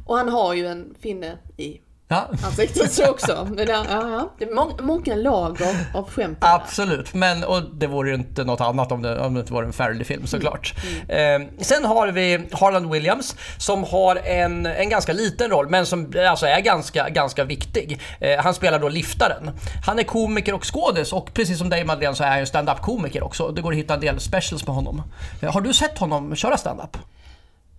[0.06, 1.80] Och han har ju en finne i
[2.12, 2.28] Ja.
[2.44, 3.48] Ansiktet så också.
[3.56, 6.38] Men ja, ja, Det är må många lager av skämt.
[6.40, 9.62] Absolut, men och det vore ju inte något annat om det, om det inte var
[9.62, 10.74] en Fairley-film såklart.
[11.08, 11.42] Mm.
[11.42, 16.12] Eh, sen har vi Harland Williams som har en, en ganska liten roll men som
[16.28, 18.00] alltså är ganska, ganska viktig.
[18.20, 19.50] Eh, han spelar då liftaren.
[19.86, 22.80] Han är komiker och skådis och precis som dig Madeleine så är han ju stand-up
[22.80, 23.48] komiker också.
[23.48, 25.02] Det går att hitta en del specials med honom.
[25.42, 26.96] Eh, har du sett honom köra stand-up?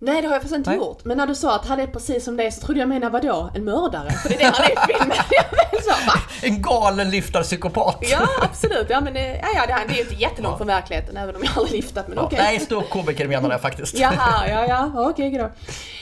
[0.04, 0.80] Nej det har jag faktiskt inte Nej.
[0.80, 1.06] gjort.
[1.06, 3.52] Men när du sa att han är precis som det så trodde jag menade vadå?
[3.56, 4.10] En mördare?
[4.12, 5.18] För det är det han är i filmen.
[5.84, 7.98] så, En galen liftarpsykopat.
[8.02, 8.88] Ja absolut.
[8.90, 10.58] Ja, men, ja, ja, det, är ju inte jättelångt ja.
[10.58, 12.08] från verkligheten även om jag aldrig liftat.
[12.08, 12.24] Men ja.
[12.24, 12.36] okej.
[12.36, 12.52] Okay.
[12.52, 13.98] Nej, ståuppkomiker menar jag faktiskt.
[13.98, 15.52] Jaha, ja ja, okej okay, då.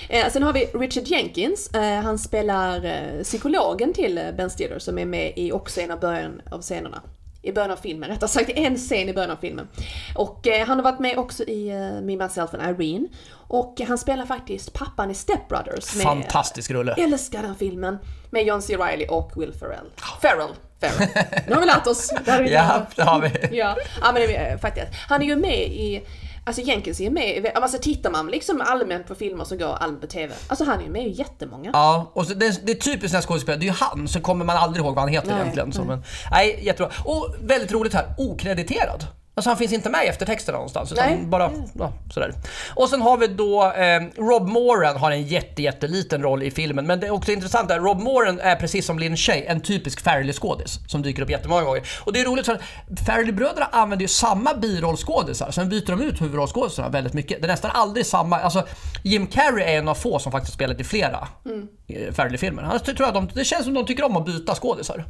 [0.10, 1.70] Eh, sen har vi Richard Jenkins.
[1.74, 5.92] Eh, han spelar eh, psykologen till eh, Ben Stiller som är med i också en
[5.92, 7.02] av början av scenerna
[7.42, 9.68] i början av filmen, rättare sagt en scen i början av filmen.
[10.16, 13.08] Och eh, han har varit med också i uh, Me, Myself and Irene.
[13.32, 15.96] Och han spelar faktiskt pappan i Step Brothers.
[15.96, 16.94] Med, Fantastisk rulle.
[16.98, 17.98] Jag älskar den filmen.
[18.30, 18.78] Med John C.
[18.78, 19.86] Reilly och Will Ferrell.
[20.22, 20.50] Ferrell.
[20.80, 21.10] Ferrell.
[21.48, 22.14] Nu har vi lärt oss.
[22.26, 23.58] ja, det har vi.
[23.58, 24.88] ja, ja men det är faktiskt.
[25.08, 26.04] Han är ju med i
[26.50, 30.02] Alltså Jenkins är ju med, alltså tittar man liksom allmänt på filmer som går allmänt
[30.02, 31.70] på TV, alltså han är ju med i jättemånga.
[31.74, 34.58] Ja, och det, det är typiskt när skådespelare, det är ju han, så kommer man
[34.58, 35.74] aldrig ihåg vad han heter nej, egentligen.
[35.74, 36.92] Så, men, nej, jättebra.
[37.06, 39.06] Och väldigt roligt här, okrediterad.
[39.40, 40.92] Alltså han finns inte med i eftertexterna någonstans.
[40.92, 41.26] Utan Nej.
[41.26, 42.34] bara ja, sådär.
[42.76, 46.88] Och sen har vi då eh, Rob Moran har en jätte, jätteliten roll i filmen.
[46.88, 50.02] Men det är också intressant att Rob Moran är precis som Lin Shay en typisk
[50.02, 51.84] Farrelly-skådis som dyker upp jättemånga gånger.
[52.04, 52.60] Och det är roligt för
[53.06, 55.52] Farrelly-bröderna använder ju samma birollskådisar.
[55.52, 57.42] Sen byter de ut huvudrollskådisarna väldigt mycket.
[57.42, 58.40] Det är nästan aldrig samma.
[58.40, 58.68] Alltså
[59.04, 61.68] Jim Carrey är en av få som faktiskt spelat i flera mm.
[61.88, 62.80] Eh, Farrelly-filmer.
[62.80, 65.06] Tror jag de, det känns som de tycker om att byta skådisar.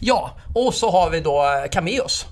[0.00, 2.26] Ja, och så har vi då eh, cameos.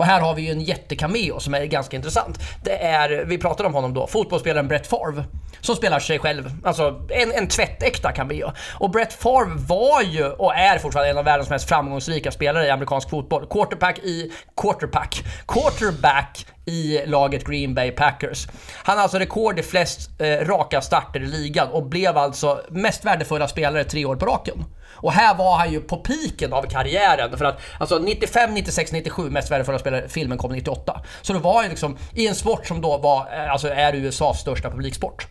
[0.00, 2.38] Och här har vi ju en jättekameo som är ganska intressant.
[2.62, 5.24] Det är, vi pratade om honom då, fotbollsspelaren Brett Favre.
[5.60, 8.52] Som spelar sig själv, alltså en, en tvättäkta cameo.
[8.74, 12.70] Och Brett Favre var ju, och är fortfarande en av världens mest framgångsrika spelare i
[12.70, 13.46] amerikansk fotboll.
[13.46, 18.48] Quarterback i, quarterback, quarterback i laget Green Bay Packers.
[18.74, 23.04] Han har alltså rekord i flest eh, raka starter i ligan och blev alltså mest
[23.04, 24.64] värdefulla spelare tre år på raken.
[25.02, 27.38] Och här var han ju på piken av karriären.
[27.38, 31.00] För att alltså 95, 96, 97 mest värdefulla spelare, filmen kom 98.
[31.22, 34.40] Så det var ju liksom i en sport som då var, eh, alltså är USAs
[34.40, 35.26] största publiksport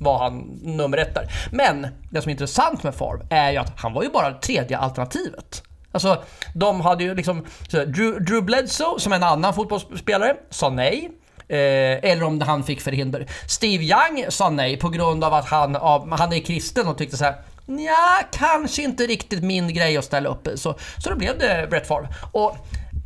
[0.00, 1.32] var han nummer ett där.
[1.50, 4.40] Men det som är intressant med Favre är ju att han var ju bara det
[4.40, 5.62] tredje alternativet.
[5.92, 6.22] Alltså,
[6.54, 7.46] de hade ju liksom...
[7.70, 11.10] Drew, Drew Bledsoe, som en annan fotbollsspelare, sa nej.
[11.48, 13.26] Eh, eller om han fick förhinder.
[13.48, 17.16] Steve Young sa nej på grund av att han, av, han är kristen och tyckte
[17.16, 17.34] så här.
[17.66, 20.56] Ja, kanske inte riktigt min grej att ställa upp i.
[20.56, 22.08] Så, så då blev det Brett Favre.
[22.32, 22.56] Och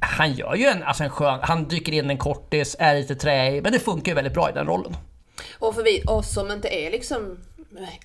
[0.00, 3.62] han gör ju en, alltså en skön, han dyker in en kortis, är lite träig,
[3.62, 4.96] men det funkar ju väldigt bra i den rollen.
[5.58, 7.38] Och för vi, oss som inte är liksom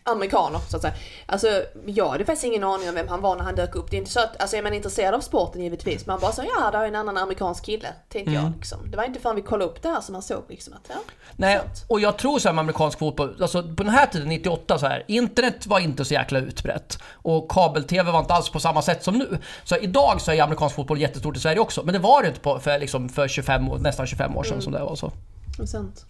[0.03, 0.93] amerikaner så att säga.
[1.25, 3.91] Alltså jag hade faktiskt ingen aning om vem han var när han dök upp.
[3.91, 6.43] Det är inte så att, alltså är man intresserad av sporten givetvis, man bara så
[6.55, 8.43] ja, där är en annan amerikansk kille, tänkte mm.
[8.43, 8.91] jag liksom.
[8.91, 10.95] Det var inte förrän vi kollade upp det här som man såg liksom att, ja.
[11.35, 11.85] Nej, sånt.
[11.87, 14.85] och jag tror så här med amerikansk fotboll, alltså på den här tiden, 98 så
[14.85, 16.97] här, internet var inte så jäkla utbrett.
[17.13, 19.37] Och kabel-tv var inte alls på samma sätt som nu.
[19.63, 22.39] Så idag så är amerikansk fotboll jättestort i Sverige också, men det var det inte
[22.39, 24.61] på, för, liksom, för 25, nästan 25 år sedan mm.
[24.61, 25.11] som det var så.
[25.57, 26.05] Sant.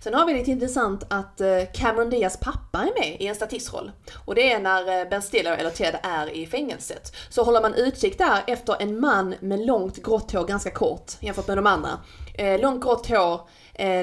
[0.00, 3.92] Sen har vi lite intressant att eh, Cameron Diaz pappa är med i en statistroll.
[4.14, 7.16] Och det är när eh, Ben Stiller eller Ted är i fängelset.
[7.28, 11.48] Så håller man utkik där efter en man med långt grått hår, ganska kort jämfört
[11.48, 11.90] med de andra.
[12.34, 13.40] Eh, långt grått hår,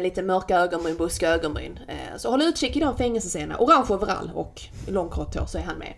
[0.01, 1.79] lite mörka ögonbryn, buskiga ögonbryn.
[2.17, 3.57] Så håll utkik i de fängelsescenerna.
[3.59, 5.93] Orange overall och långt grått hår så är han med.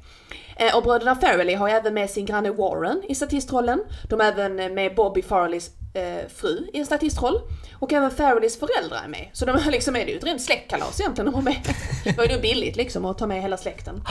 [0.75, 3.83] Och bröderna Farrelly har även med sin granne Warren i statistrollen.
[4.09, 7.41] De är även med Bobby Farrellys eh, fru i en statistroll.
[7.79, 9.29] Och även Farrellys föräldrar är med.
[9.33, 11.55] Så de är liksom, är det ju ett rent släktkalas egentligen de har med.
[12.03, 14.03] Det var ju billigt liksom att ta med hela släkten.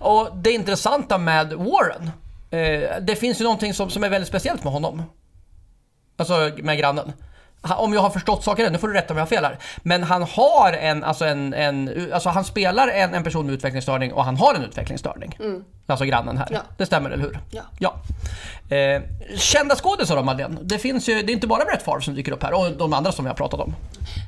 [0.00, 2.10] Och det intressanta med Warren,
[2.50, 5.02] eh, det finns ju någonting som, som är väldigt speciellt med honom.
[6.16, 7.12] Alltså med grannen
[7.62, 9.58] om jag har förstått saken rätt, nu får du rätta om jag har fel här.
[9.82, 14.12] Men han har en, alltså en, en alltså han spelar en, en person med utvecklingsstörning
[14.12, 15.36] och han har en utvecklingsstörning.
[15.40, 15.64] Mm.
[15.86, 16.48] Alltså grannen här.
[16.50, 16.60] Ja.
[16.76, 17.38] Det stämmer, eller hur?
[17.50, 17.62] Ja.
[17.78, 17.94] ja.
[18.76, 19.02] Eh,
[19.36, 20.58] kända skådisar då Madeleine?
[20.62, 22.92] Det finns ju, det är inte bara Brett Favre som dyker upp här och de
[22.92, 23.74] andra som vi har pratat om.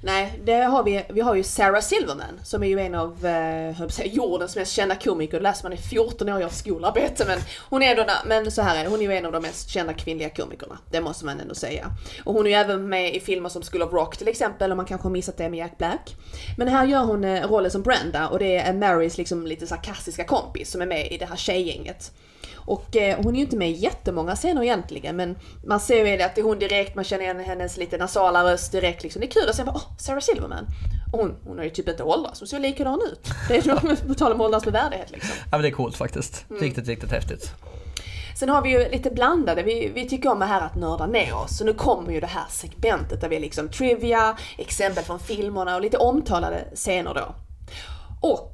[0.03, 1.05] Nej, det har vi.
[1.09, 4.95] Vi har ju Sarah Silverman som är ju en av eh, säga, jordens mest kända
[4.95, 5.37] komiker.
[5.37, 7.25] Det läser man i 14 år års skolarbete.
[7.27, 9.71] Men hon är, då, men så här är hon är ju en av de mest
[9.71, 10.79] kända kvinnliga komikerna.
[10.91, 11.87] Det måste man ändå säga.
[12.25, 14.77] Och hon är ju även med i filmer som School of Rock till exempel, om
[14.77, 16.17] man kanske har missat det med Jack Black.
[16.59, 20.25] Men här gör hon eh, rollen som Brenda och det är Marys liksom lite sarkastiska
[20.25, 22.13] kompis som är med i det här tjejgänget.
[22.65, 26.23] Och eh, hon är ju inte med i jättemånga scener egentligen men man ser ju
[26.23, 29.21] att det är hon direkt, man känner igen hennes lite nasala röst direkt liksom.
[29.21, 30.67] Det är kul att se bara, åh, Sarah Silverman.
[31.13, 33.31] Och hon, hon har ju typ inte åldrats, hon ser likadan ut.
[33.49, 35.31] Det är på tal om åldras med värdighet liksom.
[35.45, 36.45] Ja men det är coolt faktiskt.
[36.51, 36.63] Mm.
[36.63, 37.53] Riktigt, riktigt häftigt.
[38.43, 41.35] Sen har vi ju lite blandade, vi, vi tycker om det här att nörda ner
[41.35, 41.59] oss.
[41.59, 45.75] Så nu kommer ju det här segmentet där vi är liksom trivia, exempel från filmerna
[45.75, 47.35] och lite omtalade scener då.
[48.21, 48.53] Och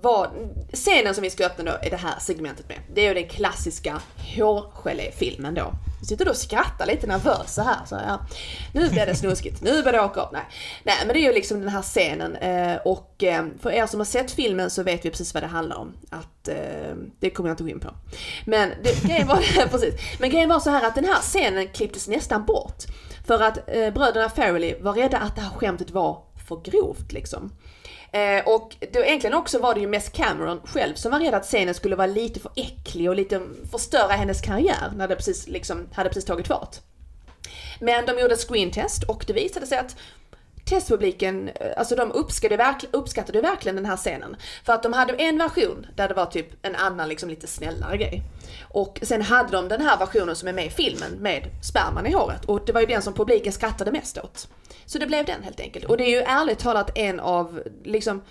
[0.00, 0.30] vad,
[0.72, 2.78] scenen som vi ska öppna då är det här segmentet med.
[2.94, 4.00] Det är ju den klassiska
[4.36, 5.72] hårgeléfilmen då.
[6.00, 7.86] Vi sitter då och skrattar lite nervösa här.
[7.86, 8.26] Så ja,
[8.74, 10.32] nu blir det snuskigt, nu blir det åka upp.
[10.32, 10.42] Nej.
[10.84, 12.36] Nej, men det är ju liksom den här scenen.
[12.36, 15.46] Eh, och eh, för er som har sett filmen så vet vi precis vad det
[15.46, 15.92] handlar om.
[16.10, 17.90] Att, eh, det kommer jag inte gå in på.
[18.46, 19.36] Men det, grejen var,
[19.70, 19.94] precis.
[20.20, 22.82] Men grejen var så här att den här scenen klipptes nästan bort.
[23.26, 27.52] För att bröderna Farrelly var rädda att det här skämtet var för grovt liksom.
[28.12, 31.44] Eh, och då egentligen också var det ju mest Cameron själv som var rädd att
[31.44, 35.88] scenen skulle vara lite för äcklig och lite förstöra hennes karriär när det precis liksom
[35.92, 36.76] hade precis tagit fart.
[37.80, 39.96] Men de gjorde ett screentest och det visade sig att
[40.64, 44.36] testpubliken, eh, alltså de uppskattade, verkl uppskattade verkligen den här scenen.
[44.64, 47.96] För att de hade en version där det var typ en annan liksom lite snällare
[47.96, 48.22] grej.
[48.62, 52.12] Och sen hade de den här versionen som är med i filmen med sperman i
[52.12, 54.48] håret och det var ju den som publiken skrattade mest åt.
[54.86, 55.84] Så det blev den helt enkelt.
[55.84, 58.22] Och det är ju ärligt talat en av, liksom,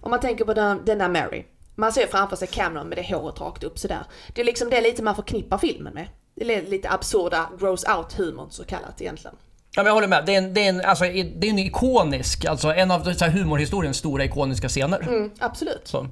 [0.00, 1.44] om man tänker på den, den där Mary.
[1.74, 4.04] Man ser framför sig Cameron med det håret rakt upp sådär.
[4.34, 6.08] Det är liksom det lite man förknippar filmen med.
[6.34, 9.36] Det är lite absurda gross out humorn så kallat egentligen.
[9.74, 10.26] Ja, men jag håller med.
[10.26, 13.24] Det är en, det är en, alltså, det är en ikonisk, alltså en av så
[13.24, 15.00] här, humorhistoriens stora ikoniska scener.
[15.00, 15.80] Mm, absolut.
[15.84, 16.06] Så.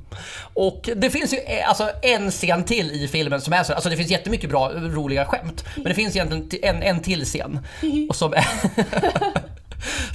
[0.54, 3.90] Och det finns ju eh, alltså, en scen till i filmen som är så, alltså
[3.90, 5.64] det finns jättemycket bra, roliga skämt.
[5.74, 7.66] Men det finns egentligen en, en till scen.
[8.08, 8.46] och som är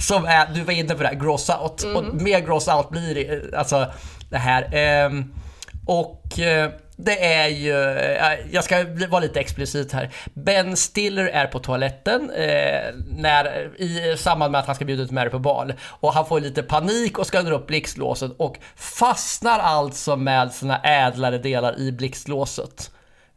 [0.00, 1.82] som är, du var inne på det här, gross out.
[1.82, 1.96] Mm.
[1.96, 3.86] Och mer gross out blir det, alltså
[4.30, 4.74] det här.
[4.74, 5.34] Ehm,
[5.86, 6.70] och eh,
[7.04, 10.10] det är ju, eh, jag ska vara lite explicit här.
[10.34, 15.10] Ben Stiller är på toaletten eh, när, i samband med att han ska bjuda ut
[15.10, 15.74] Mary på bal.
[15.82, 20.80] Och han får lite panik och ska dra upp blixtlåset och fastnar alltså med sina
[20.80, 22.90] ädlare delar i blixtlåset.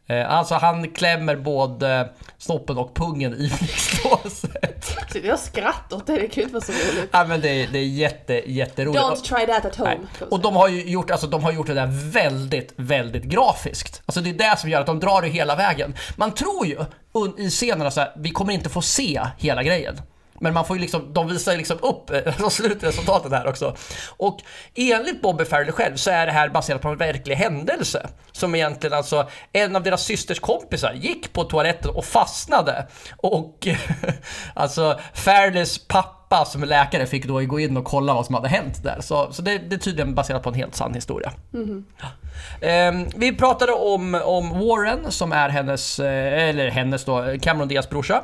[0.08, 4.96] Eh, Alltså han klämmer både snoppen och pungen i blixtlåset.
[5.12, 7.08] Så jag skrattar åt det, det kan ju inte vara så roligt.
[7.12, 9.02] Ja men det är, det är jätte, jätteroligt.
[9.04, 9.98] Don't try that at home.
[10.30, 14.02] Och de har ju gjort, alltså, de har gjort det där väldigt, väldigt grafiskt.
[14.06, 15.94] Alltså det är det som gör att de drar det hela vägen.
[16.16, 16.78] Man tror ju
[17.38, 20.00] i scenerna så här, vi kommer inte få se hela grejen.
[20.40, 23.76] Men man får ju liksom, de visar ju liksom upp eh, slutresultatet här också.
[24.16, 24.38] Och
[24.74, 28.08] enligt Bobby Farrelly själv så är det här baserat på en verklig händelse.
[28.32, 32.86] Som egentligen alltså, en av deras systers kompisar gick på toaletten och fastnade.
[33.16, 33.68] Och
[34.54, 38.48] alltså Farrellys pappa som är läkare fick då gå in och kolla vad som hade
[38.48, 39.00] hänt där.
[39.00, 41.32] Så, så det, det är tydligen baserat på en helt sann historia.
[42.60, 47.90] Ehm, vi pratade om, om Warren som är hennes, eh, eller hennes då, Cameron Diaz
[47.90, 48.22] brorsa.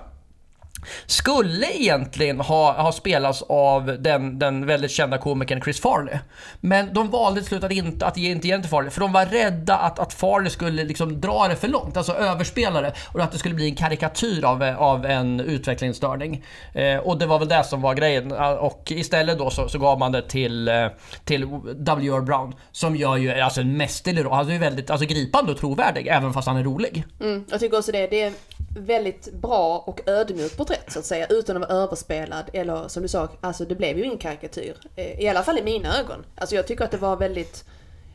[1.07, 6.19] Skulle egentligen ha, ha spelats av den, den väldigt kända komikern Chris Farley.
[6.61, 9.13] Men de valde till slut att inte, att ge inte igen till Farley, för de
[9.13, 13.21] var rädda att, att Farley skulle liksom dra det för långt, alltså överspela det, och
[13.21, 16.45] att det skulle bli en karikatyr av, av en utvecklingsstörning.
[16.73, 18.33] Eh, och det var väl det som var grejen.
[18.33, 20.87] Eh, och istället då så, så gav man det till, eh,
[21.25, 22.21] till W.R.
[22.21, 24.33] Brown, som gör ju alltså en mästerlig roll.
[24.33, 27.05] Han är ju väldigt alltså, gripande och trovärdig, även fast han är rolig.
[27.21, 28.07] Mm, jag tycker också det.
[28.07, 28.33] Det är
[28.77, 33.09] väldigt bra och ödmjukt porträtt så att säga, utan att vara överspelad eller som du
[33.09, 34.77] sa, alltså det blev ju ingen karikatyr.
[34.97, 36.25] Eh, I alla fall i mina ögon.
[36.37, 37.65] Alltså jag tycker att det var väldigt,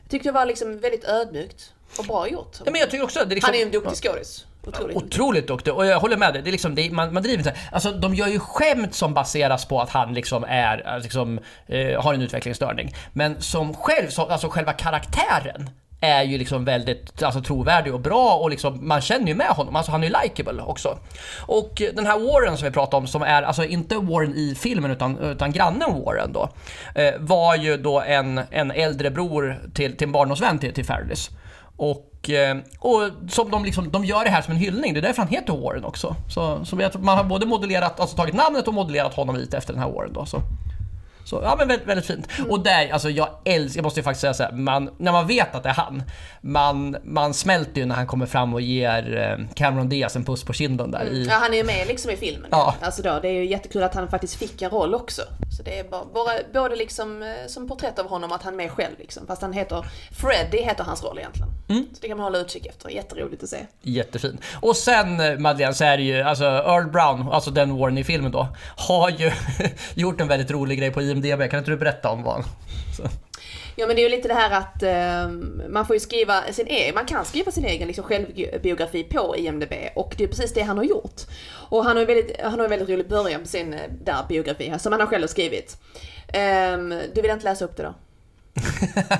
[0.02, 2.56] jag tyckte det var liksom väldigt ödmjukt och bra gjort.
[2.64, 4.44] Ja, men jag tycker också, det är liksom, Han är ju en duktig skådis.
[4.66, 4.96] Otroligt.
[4.96, 6.42] Otroligt duktig och jag håller med dig.
[6.42, 7.56] Det är liksom, det är, man, man driver inte.
[7.72, 12.02] Alltså de gör ju skämt som baseras på att han liksom är, eh, liksom, eh,
[12.02, 12.94] har en utvecklingsstörning.
[13.12, 18.34] Men som själv, så, alltså själva karaktären är ju liksom väldigt alltså, trovärdig och bra
[18.34, 19.76] och liksom, man känner ju med honom.
[19.76, 20.98] Alltså han är ju likeable också.
[21.40, 24.90] Och den här Warren som vi pratade om, som är alltså inte Warren i filmen
[24.90, 26.48] utan, utan grannen Warren då,
[26.94, 31.30] eh, var ju då en, en äldre bror till, till en barndomsvän till, till Farrellys.
[31.76, 35.02] Och, eh, och som de, liksom, de gör det här som en hyllning, det är
[35.02, 36.16] därför han heter Warren också.
[36.28, 39.82] Så, så man har både modellerat, alltså tagit namnet och modellerat honom lite efter den
[39.82, 40.26] här Warren då.
[40.26, 40.42] Så.
[41.28, 42.28] Så ja men väldigt, väldigt fint.
[42.48, 45.26] Och där, alltså jag älskar, jag måste ju faktiskt säga så här, man, när man
[45.26, 46.02] vet att det är han,
[46.40, 50.44] man, man smälter ju när han kommer fram och ger eh, Cameron Diaz en puss
[50.44, 51.24] på kinden där i...
[51.24, 52.48] Ja, han är ju med liksom i filmen.
[52.50, 52.74] Ja.
[52.80, 55.22] Alltså då, det är ju jättekul att han faktiskt fick en roll också.
[55.56, 58.56] Så det är bara, bara både liksom eh, som porträtt av honom att han är
[58.56, 59.26] med själv liksom.
[59.26, 59.86] Fast han heter
[60.20, 61.48] Freddy heter hans roll egentligen.
[61.68, 61.86] Mm.
[61.92, 62.90] Så det kan man hålla utkik efter.
[62.90, 63.66] Jätteroligt att se.
[63.82, 64.38] Jättefin.
[64.60, 68.04] Och sen eh, Madeleine så är det ju, alltså Earl Brown, alltså den Warren i
[68.04, 69.30] filmen då, har ju
[69.94, 71.17] gjort en väldigt rolig grej på IMDB.
[71.22, 72.44] Kan inte du berätta om vad.
[73.80, 75.28] Ja men det är ju lite det här att eh,
[75.68, 79.72] man får ju skriva sin egen, man kan skriva sin egen liksom, självbiografi på IMDB
[79.94, 81.20] och det är precis det han har gjort.
[81.50, 84.24] Och han har ju väldigt, han har en väldigt rolig början på sin eh, där
[84.28, 85.76] biografi här, som han har själv skrivit.
[86.28, 87.94] Ehm, du vill inte läsa upp det då?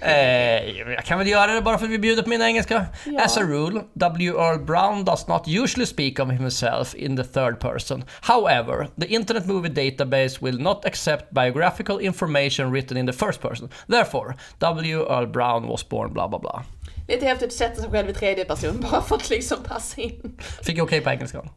[0.00, 2.86] Eh, jag kan väl göra det bara för att vi bjuder på min engelska.
[3.04, 3.24] Ja.
[3.24, 4.30] As a rule, W.
[4.30, 8.04] Earl Brown does not usually speak of himself in the third person.
[8.20, 13.68] However, the Internet Movie Database will not accept biographical information written in the first person.
[13.88, 15.06] Therefore, W.
[15.10, 16.64] Earl Brown was born bla bla bla.
[17.08, 20.38] Lite häftigt att sätta sig själv i tredje person bara för att liksom passa in.
[20.62, 21.48] Fick jag okej på engelskan?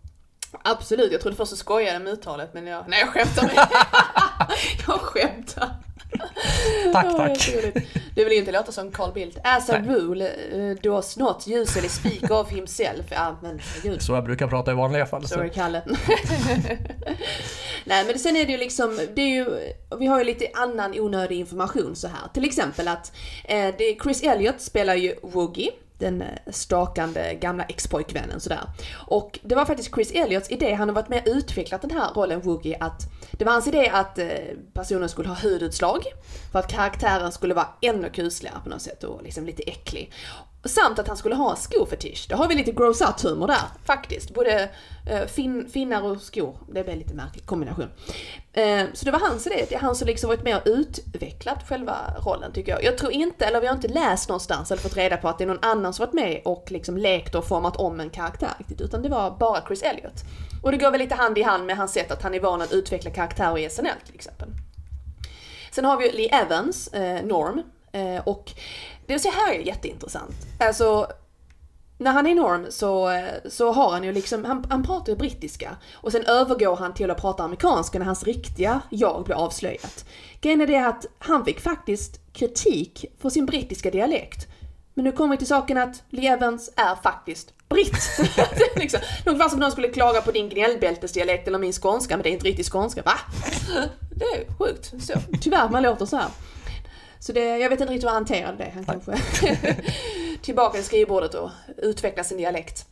[0.64, 3.52] Absolut, jag trodde först att skojade med uttalet men jag, nej jag skämtar
[4.88, 5.70] jag skämtar.
[6.94, 7.50] Tack, tack.
[8.16, 9.38] Du vill ju inte låta som Carl Bildt.
[9.44, 9.96] As a Nej.
[9.96, 13.06] rule uh, does not usually speak of himself.
[13.10, 14.02] Ja men gud.
[14.02, 15.22] Så jag brukar prata i vanliga fall.
[15.22, 15.28] Så.
[15.28, 15.82] Sorry Kalle.
[17.84, 19.46] Nej men sen är det ju liksom, det är ju,
[20.00, 22.28] vi har ju lite annan onödig information så här.
[22.34, 23.12] Till exempel att
[23.44, 25.72] eh, det, Chris Elliott spelar ju Woogie.
[25.98, 28.62] Den eh, stakande gamla ex-pojkvännen sådär.
[29.08, 32.14] Och det var faktiskt Chris Elliots idé, han har varit med och utvecklat den här
[32.14, 34.28] rollen Woogie, att det var hans idé att eh,
[34.74, 36.04] personen skulle ha hudutslag.
[36.52, 40.12] För att karaktären skulle vara ännu kusligare på något sätt och liksom lite äcklig.
[40.66, 42.26] Samt att han skulle ha skofetisch.
[42.30, 44.34] Det har vi lite gross out humor där, faktiskt.
[44.34, 44.70] Både
[45.10, 46.58] eh, fin, finnar och skor.
[46.68, 47.90] Det blir lite märklig kombination.
[48.54, 49.66] Eh, så det var hans idé.
[49.70, 52.84] Det är han som liksom varit med och utvecklat själva rollen tycker jag.
[52.84, 55.44] Jag tror inte, eller vi har inte läst någonstans eller fått reda på att det
[55.44, 58.82] är någon annan som varit med och liksom lekt och format om en karaktär riktigt.
[58.82, 60.24] Utan det var bara Chris Elliot.
[60.64, 62.62] Och det går väl lite hand i hand med hans sätt att han är van
[62.62, 64.48] att utveckla karaktärer i SNL till exempel.
[65.72, 67.64] Sen har vi Lee Evans, eh, Norm.
[67.92, 68.52] Eh, och
[69.08, 70.36] det så här är jätteintressant.
[70.60, 71.08] Alltså,
[71.98, 73.12] när han är Norm så,
[73.50, 75.78] så har han ju liksom, han, han pratar ju brittiska.
[75.94, 80.06] Och sen övergår han till att prata amerikanska när hans riktiga jag blir avslöjat.
[80.42, 84.48] Grejen är det att han fick faktiskt kritik för sin brittiska dialekt.
[84.94, 88.20] Men nu kommer vi till saken att Lee Evans är faktiskt britt.
[88.76, 92.30] liksom, ungefär som om någon skulle klaga på din gnällbältesdialekt eller min skånska, men det
[92.30, 93.02] är inte riktigt skånska.
[93.02, 93.14] Va?
[94.16, 94.94] Det är sjukt.
[95.04, 96.30] Så, tyvärr, man låter så här.
[97.20, 98.72] Så det, jag vet inte riktigt hur han hanterade det.
[98.76, 99.12] Han kanske
[100.42, 102.86] tillbaka till skrivbordet och utveckla sin dialekt.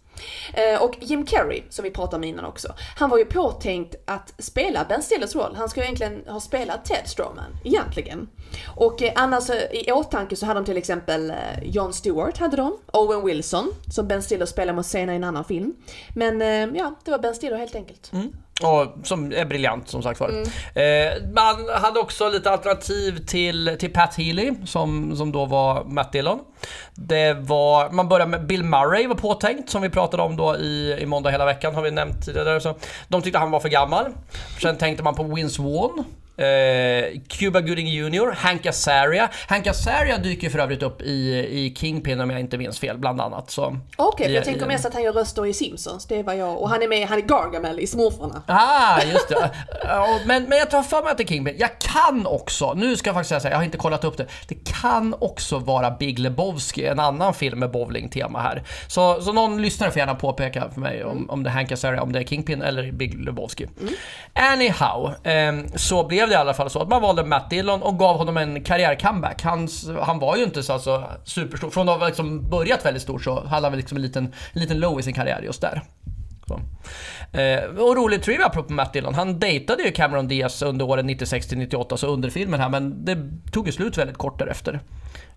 [0.53, 4.33] Eh, Och Jim Carrey, som vi pratade om innan också, han var ju påtänkt att
[4.37, 5.55] spela Ben Stillers roll.
[5.55, 8.29] Han skulle egentligen ha spelat Ted Strowman, egentligen.
[8.75, 11.33] Och eh, annars eh, i åtanke så hade de till exempel
[11.63, 15.45] Jon Stewart, hade de, Owen Wilson, som Ben Stiller spelar mot senare i en annan
[15.45, 15.73] film.
[16.15, 16.41] Men
[16.75, 18.11] ja, det var Ben Stiller helt enkelt.
[18.61, 20.29] Och som är briljant som sagt var.
[20.29, 20.43] Mm.
[20.73, 26.11] Eh, man hade också lite alternativ till, till Pat Healy som, som då var Matt
[26.11, 26.39] Dillon.
[26.95, 30.97] Det var, man började med Bill Murray var påtänkt som vi pratade om då i,
[30.99, 32.61] i måndag hela veckan har vi nämnt tidigare.
[32.61, 32.75] Så
[33.07, 34.05] de tyckte han var för gammal.
[34.61, 36.03] Sen tänkte man på Vince Vaughn.
[36.37, 39.29] Eh, Cuba Gooding Jr, Hank Azaria.
[39.47, 43.21] Hank Azaria dyker för övrigt upp i, i Kingpin om jag inte minns fel bland
[43.21, 43.49] annat.
[43.97, 46.05] Okej, för i- jag tänker mest att han gör röster i Simpsons.
[46.05, 46.61] Det vad jag...
[46.61, 48.43] Och han är med, han är Gargamel i Smurfarna.
[48.47, 49.51] Ah, just det.
[50.25, 51.55] Men, men jag tar för mig att det är Kingpin.
[51.59, 54.17] Jag kan också, nu ska jag faktiskt säga så här, jag har inte kollat upp
[54.17, 54.25] det.
[54.47, 58.63] Det kan också vara Big Lebowski, en annan film med bowling-tema här.
[58.87, 62.01] Så, så någon lyssnare får gärna påpeka för mig om, om det är Hank Azaria,
[62.01, 63.67] om det är Kingpin eller Big Lebowski.
[64.33, 67.81] Anyhow, ehm, så blev blev det i alla fall så att man valde Matt Dillon
[67.81, 69.43] och gav honom en karriär-comeback.
[69.43, 71.69] Hans, han var ju inte så alltså, superstor.
[71.69, 74.61] Från att ha liksom börjat väldigt stor så hade han väl liksom en liten, en
[74.61, 75.81] liten low i sin karriär just där.
[76.47, 76.59] Så.
[77.37, 79.13] Eh, och rolig trivia apropå Matt Dillon.
[79.13, 83.05] Han dejtade ju Cameron Diaz under åren 96 till 98, så under filmen här, men
[83.05, 83.17] det
[83.51, 84.79] tog ju slut väldigt kort därefter.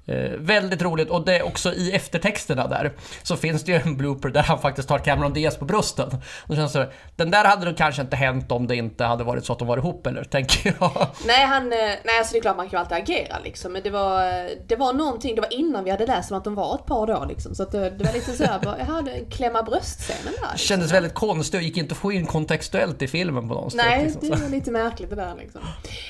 [0.09, 2.93] Eh, väldigt roligt och det är också i eftertexterna där
[3.23, 6.11] så finns det ju en blooper där han faktiskt tar Cameron Diaz på brösten.
[6.47, 9.45] Och känns det, den där hade nog kanske inte hänt om det inte hade varit
[9.45, 11.09] så att de var ihop eller tänker jag.
[11.27, 13.73] Nej, han, eh, nej alltså det är klart man kan ju alltid agera liksom.
[13.73, 16.55] Men det var, det var någonting, det var innan vi hade läst om att de
[16.55, 17.55] var ett par då liksom.
[17.55, 20.33] Så att det, det var lite såhär, bara, jag hade klämma bröstscenen där.
[20.33, 20.59] Liksom.
[20.59, 23.83] Kändes väldigt konstigt och gick inte att få in kontextuellt i filmen på något sätt.
[23.85, 24.31] Nej, liksom.
[24.31, 25.61] det var lite märkligt det där liksom.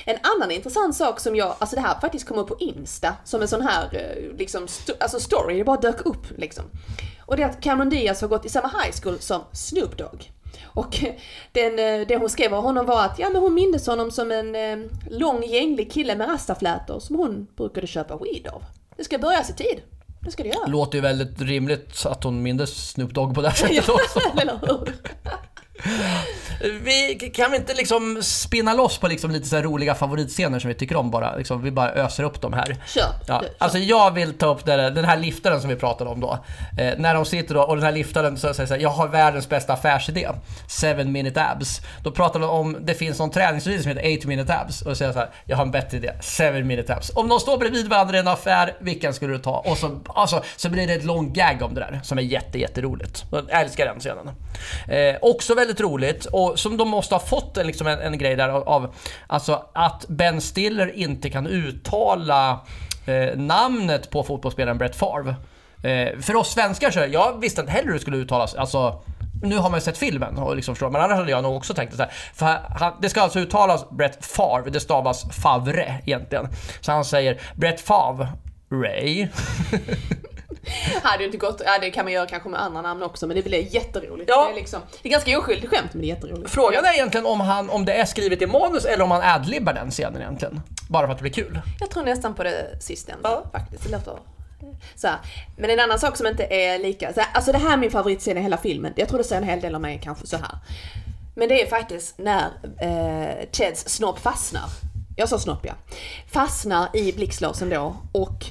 [0.05, 3.43] En annan intressant sak som jag, alltså det här faktiskt kom upp på Insta som
[3.43, 6.65] en sån här eh, liksom, sto- alltså story, det bara dök upp liksom.
[7.21, 10.31] Och det är att Cameron Diaz har gått i samma high school som Snoop Dogg.
[10.65, 10.97] Och
[11.53, 14.31] den, eh, det hon skrev om honom var att ja, men hon mindes honom som
[14.33, 18.63] en eh, lång gänglig kille med rastaflätor som hon brukade köpa weed av.
[18.97, 19.81] Det ska börjas i tid.
[20.21, 20.67] Det ska det göra.
[20.67, 24.21] Låter ju väldigt rimligt att hon mindes Snoop Dogg på det här sättet också.
[24.41, 24.95] Eller hur?
[26.61, 30.75] Vi kan vi inte liksom spinna loss på liksom lite så roliga favoritscener som vi
[30.75, 31.37] tycker om bara?
[31.37, 32.77] Liksom, vi bara öser upp dem här.
[32.87, 33.03] Kör.
[33.27, 33.49] Ja, kör.
[33.59, 36.39] alltså jag vill ta upp den, den här liftaren som vi pratade om då.
[36.79, 39.09] Eh, när de sitter då och den här liftaren så säger så här, jag har
[39.09, 40.29] världens bästa affärsidé.
[40.97, 41.81] 7 minute abs.
[42.03, 44.83] Då pratar de om, det finns någon träningsvideo som heter 8 minute abs.
[44.83, 46.13] Och säger så här, jag har en bättre idé.
[46.39, 47.11] 7 minute abs.
[47.15, 49.59] Om de står bredvid varandra i en affär, vilken skulle du ta?
[49.67, 52.59] Och så, alltså, så blir det ett långt gag om det där som är jätte,
[52.59, 53.25] jätteroligt.
[53.31, 54.31] Jag älskar den scenen.
[54.89, 58.19] Eh, också väldigt Väldigt roligt och som de måste ha fått en, liksom en, en
[58.19, 58.95] grej där av,
[59.27, 62.61] alltså att Ben Stiller inte kan uttala
[63.07, 65.35] eh, namnet på fotbollsspelaren Brett Favre.
[65.83, 68.55] Eh, för oss svenskar så, jag visste inte heller hur det skulle uttalas.
[68.55, 69.03] Alltså,
[69.43, 71.75] nu har man ju sett filmen och liksom förstår, men annars hade jag nog också
[71.75, 72.13] tänkt så här.
[72.35, 72.47] För
[72.81, 76.49] han, det ska alltså uttalas Brett Favre, det stavas Favre egentligen.
[76.81, 78.29] Så han säger Brett Favre,
[78.71, 79.29] Ray.
[81.03, 83.37] hade ju inte gått, ja det kan man göra kanske med andra namn också men
[83.37, 84.31] det blir jätteroligt.
[84.31, 84.45] Ja.
[84.45, 86.51] Det, är liksom, det är ganska oskyldigt skämt men det är jätteroligt.
[86.51, 89.73] Frågan är egentligen om, han, om det är skrivet i manus eller om han adlibbar
[89.73, 90.61] den scenen egentligen.
[90.91, 91.61] Bara för att det blir kul.
[91.81, 93.51] Jag tror nästan på det sistnämnda Ja.
[93.53, 93.85] faktiskt.
[93.85, 94.19] Det låter
[94.95, 95.19] så här.
[95.57, 97.91] Men en annan sak som inte är lika, så här, alltså det här är min
[97.91, 98.93] favoritscen i hela filmen.
[98.97, 100.59] Jag tror det säger en hel del om mig kanske så här.
[101.35, 102.45] Men det är faktiskt när
[102.81, 104.65] eh, Teds snopp fastnar.
[105.17, 105.73] Jag sa snopp ja.
[106.33, 108.45] Fastnar i blixtlåsen då och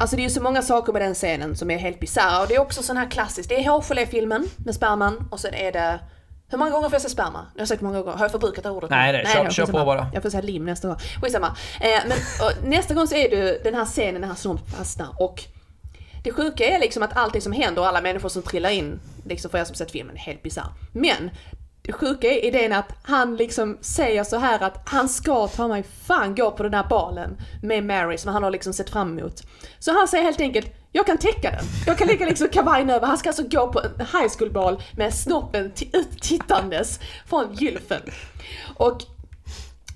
[0.00, 2.48] Alltså det är ju så många saker med den scenen som är helt bisarra och
[2.48, 3.48] det är också sån här klassiskt.
[3.48, 6.00] Det är hårgelé-filmen med sperman och sen är det
[6.48, 7.46] hur många gånger får jag säga sperma?
[7.54, 8.16] Jag har sagt många gånger.
[8.16, 8.90] Har jag förbrukat det ordet?
[8.90, 10.06] Nej, nej, kör- jag kör på bara.
[10.14, 10.96] Jag får säga lim nästa gång.
[11.22, 11.56] Skitsamma.
[11.80, 12.18] Eh, men
[12.70, 15.44] nästa gång så är det den här scenen när han snart fastnar och
[16.24, 19.50] det sjuka är liksom att allting som händer och alla människor som trillar in, liksom
[19.50, 20.72] för er som sett filmen, är helt bisarrt.
[20.92, 21.30] Men
[21.82, 25.84] det sjuka är idén att han liksom säger så här att han ska ta mig
[26.06, 29.42] fan gå på den där balen med Mary som han har liksom sett fram emot.
[29.78, 31.64] Så han säger helt enkelt, jag kan täcka den.
[31.86, 33.06] Jag kan lägga liksom kavajen över.
[33.06, 38.02] Han ska alltså gå på en high school ball med snoppen uttittandes från gylfen.
[38.76, 39.02] Och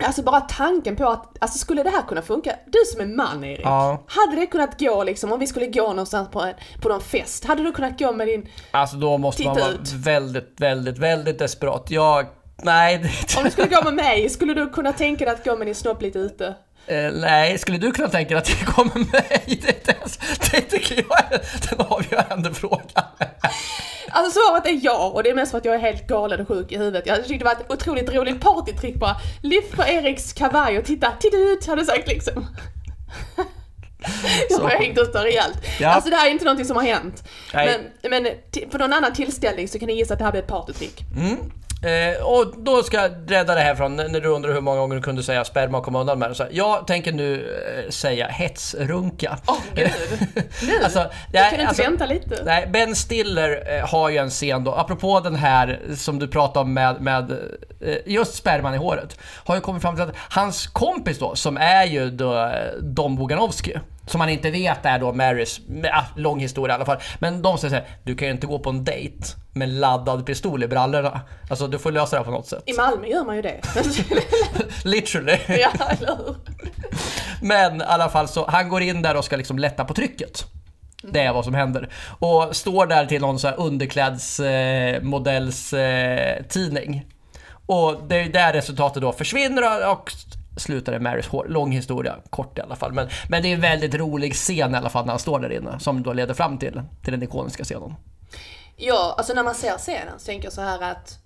[0.07, 2.53] Alltså bara tanken på att, alltså skulle det här kunna funka?
[2.67, 4.05] Du som är man Erik, Ja.
[4.07, 7.45] hade det kunnat gå liksom om vi skulle gå någonstans på, en, på någon fest?
[7.45, 9.93] Hade du kunnat gå med din, Alltså då måste man vara ut.
[9.93, 11.87] väldigt, väldigt, väldigt desperat.
[11.91, 12.27] Jag...
[12.63, 15.57] Nej, det, om du skulle gå med mig, skulle du kunna tänka dig att gå
[15.57, 16.55] med din snopp lite ute?
[16.87, 19.85] Eh, nej, skulle du kunna tänka dig att det kommer med i det?
[19.87, 19.97] Det,
[20.53, 23.05] det tycker jag är den avgörande frågan.
[24.17, 26.49] Alltså svaret är ja och det är mest för att jag är helt galen och
[26.49, 27.07] sjuk i huvudet.
[27.07, 29.17] Jag tyckte det var ett otroligt roligt partytrick bara.
[29.43, 32.47] Lyft på Eriks kavaj och titta, titta ut hade jag sagt liksom.
[34.51, 35.59] Jag har hängt ut det rejält.
[35.81, 35.89] Ja.
[35.89, 37.25] Alltså det här är inte någonting som har hänt.
[37.55, 37.81] Nej.
[38.03, 38.33] Men, men
[38.71, 41.05] på någon annan tillställning så kan ni gissa att det här blir ett partytrick.
[41.85, 44.97] Eh, och då ska jag rädda det här från när du undrar hur många gånger
[44.97, 46.35] du kunde säga sperma och komma undan med det.
[46.35, 49.39] Så jag tänker nu eh, säga hetsrunka.
[49.47, 49.91] Åh gud!
[50.63, 50.85] Nu!
[50.85, 52.43] Alltså, jag nej, kan inte alltså- vänta lite.
[52.45, 56.61] Nej, Ben Stiller eh, har ju en scen då, apropå den här som du pratade
[56.61, 57.31] om med, med
[57.81, 59.19] eh, just sperman i håret.
[59.45, 63.17] Har ju kommit fram till att hans kompis då, som är ju då eh, Dom
[63.17, 63.73] Boganovsky,
[64.07, 65.61] som man inte vet är då Marys,
[65.93, 66.99] ah, lång historia i alla fall.
[67.19, 70.63] Men de säger såhär, du kan ju inte gå på en dejt med laddad pistol
[70.63, 71.21] i brallorna.
[71.51, 72.63] Alltså du får lösa det på något sätt.
[72.67, 73.61] I Malmö gör man ju det.
[74.85, 75.39] Literally.
[75.49, 76.37] ja, eller hur?
[77.43, 80.45] Men i alla fall så, han går in där och ska liksom lätta på trycket.
[81.03, 81.89] Det är vad som händer.
[82.19, 87.05] Och står där till någon så här underklädsmodells eh, tidning.
[87.67, 90.13] Och det är där resultatet då försvinner och
[90.57, 91.47] slutar i Marys hår.
[91.49, 92.93] Lång historia, kort i alla fall.
[92.93, 95.53] Men, men det är en väldigt rolig scen i alla fall när han står där
[95.53, 95.79] inne.
[95.79, 97.95] Som då leder fram till, till den ikoniska scenen.
[98.77, 101.25] Ja, alltså när man ser scenen så tänker jag så här att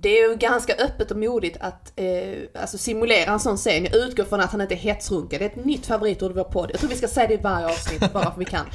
[0.00, 3.84] det är ju ganska öppet och modigt att eh, alltså simulera en sån scen.
[3.84, 5.28] Jag utgår från att han inte är.
[5.28, 6.70] Det är ett nytt favoritord i vår podd.
[6.72, 8.66] Jag tror vi ska säga det i varje avsnitt bara för att vi kan.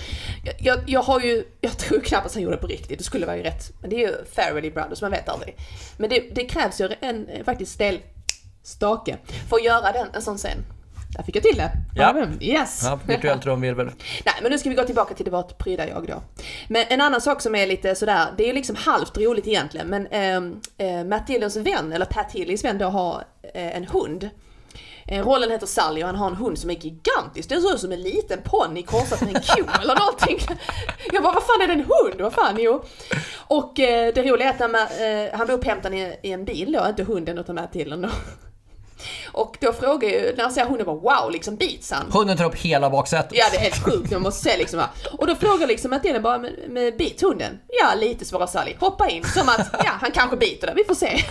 [0.46, 2.98] Jag, jag, jag har ju, jag tror knappast han gjorde det på riktigt.
[2.98, 3.72] Det skulle vara ju rätt.
[3.82, 5.56] Men det är ju Farrelly Brothers, man vet aldrig.
[5.98, 8.00] Men det, det krävs ju en eh, faktiskt stel
[8.64, 9.18] stake
[9.52, 10.66] att göra den, en sån scen.
[11.18, 11.72] Där fick jag till det.
[11.96, 12.28] Ja.
[12.40, 12.82] Yes!
[12.84, 13.86] Ja, virtuell trumvirvel.
[14.26, 16.22] Nej, men nu ska vi gå tillbaka till det vårt pryda jag då.
[16.68, 19.88] Men en annan sak som är lite sådär, det är ju liksom halvt roligt egentligen,
[19.88, 20.08] men
[20.78, 24.30] eh, Matt Dillons vän, eller Pat Healys vän då, har eh, en hund.
[25.08, 27.50] Eh, rollen heter Sally och han har en hund som är gigantisk.
[27.50, 30.58] Det ser ut som en liten ponny korsat med en ko eller någonting.
[31.12, 32.22] Jag bara, vad fan är det en hund?
[32.22, 32.84] Vad fan, jo.
[33.38, 36.46] Och eh, det roliga är att när man, eh, han blir upphämtad i, i en
[36.46, 38.10] bil då, inte hunden utan Matt Dillon då.
[39.32, 42.12] Och då frågar ju, när han ser hunden bara wow, liksom bits han?
[42.12, 43.32] Hunden tar upp hela baksätet.
[43.34, 44.90] Ja det är helt sjukt, jag måste säga liksom va.
[45.18, 47.60] Och då frågar liksom att bara med, med bit hunden?
[47.68, 49.24] Ja lite svarar Sally, hoppa in.
[49.24, 51.24] Som att, ja han kanske biter det, vi får se.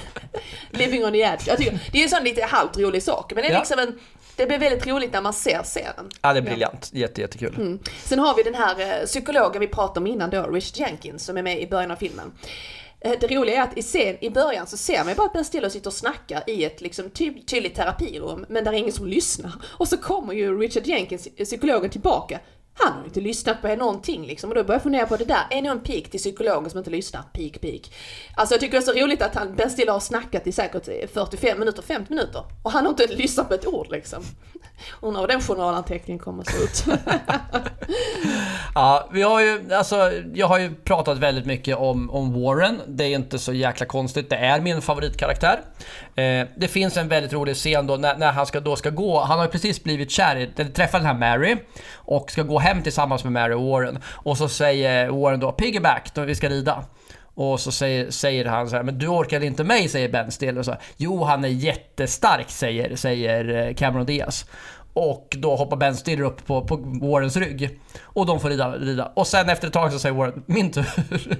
[0.70, 1.42] Living on the edge.
[1.48, 3.58] Jag tycker, det är en sån lite halvt rolig sak, men det är Ja.
[3.58, 3.98] liksom en,
[4.36, 6.10] det blir väldigt roligt när man ser scenen.
[6.22, 6.90] Ja, det är briljant.
[6.92, 7.54] Jätte, jättekul.
[7.56, 7.78] Mm.
[8.04, 11.36] Sen har vi den här eh, psykologen vi pratade om innan då, Rich Jenkins, som
[11.36, 12.32] är med i början av filmen.
[13.00, 15.32] Eh, det roliga är att i, scen, i början så ser man ju bara att
[15.32, 18.92] Ben Stiller sitter och snackar i ett liksom ty- tydligt terapirum, men där är ingen
[18.92, 19.52] som lyssnar.
[19.64, 22.40] Och så kommer ju Richard Jenkins, psykologen, tillbaka.
[22.84, 24.50] Han har inte lyssnat på någonting liksom.
[24.50, 26.78] Och då börjar jag fundera på det där, är ni en pik till psykologen som
[26.78, 27.22] inte lyssnar?
[27.22, 27.94] Pik, pik.
[28.36, 30.88] Alltså jag tycker det är så roligt att han, Ben Stiller har snackat i säkert
[30.88, 32.44] eh, 45 minuter, 50 minuter.
[32.62, 34.22] Och han har inte lyssnat på ett ord liksom.
[35.00, 36.98] Undrar hur den journalanteckningen kommer att se ut.
[38.74, 42.80] Ja, vi har ju, alltså, jag har ju pratat väldigt mycket om, om Warren.
[42.86, 44.30] Det är inte så jäkla konstigt.
[44.30, 45.60] Det är min favoritkaraktär.
[46.20, 49.20] Eh, det finns en väldigt rolig scen då när, när han ska, då ska gå.
[49.20, 51.56] Han har ju precis blivit kär i, eller träffat den här Mary
[51.94, 53.98] och ska gå hem tillsammans med Mary och Warren.
[54.06, 56.84] Och så säger Warren då piggyback, då vi ska rida.
[57.34, 60.58] Och så säger, säger han så här, men du orkade inte mig, säger Ben Stiller.
[60.58, 64.46] Och så, här, jo, han är jättestark, säger, säger eh, Cameron Diaz.
[64.92, 67.80] Och då hoppar Ben Stiller upp på, på Warrens rygg.
[68.02, 69.12] Och de får rida, rida.
[69.16, 70.86] Och sen efter ett tag så säger Warren, min tur.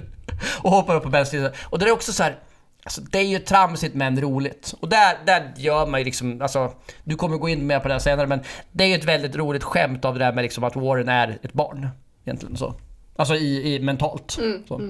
[0.61, 1.51] och hoppar upp på Ben Stiller.
[1.63, 2.35] Och det är också så här.
[2.83, 4.73] Alltså, det är ju tramsigt men roligt.
[4.79, 6.73] Och där, där gör man ju liksom, alltså,
[7.03, 8.39] du kommer gå in mer på det här senare men
[8.71, 11.39] det är ju ett väldigt roligt skämt av det där med liksom att Warren är
[11.41, 11.87] ett barn.
[12.25, 12.75] Egentligen så.
[13.15, 14.37] Alltså i, i mentalt.
[14.67, 14.81] så.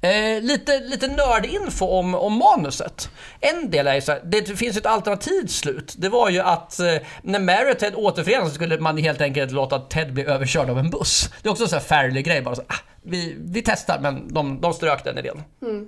[0.00, 3.10] Eh, lite, lite nördinfo om, om manuset.
[3.40, 5.94] En del är ju så här, det finns ett alternativt slut.
[5.98, 9.52] Det var ju att eh, när Mary och Ted återförenas så skulle man helt enkelt
[9.52, 11.30] låta Ted bli överkörd av en buss.
[11.42, 14.34] Det är också en sån här fairly grej bara så, ah, vi, vi testar men
[14.34, 15.42] de, de strök den idén.
[15.62, 15.86] Mm.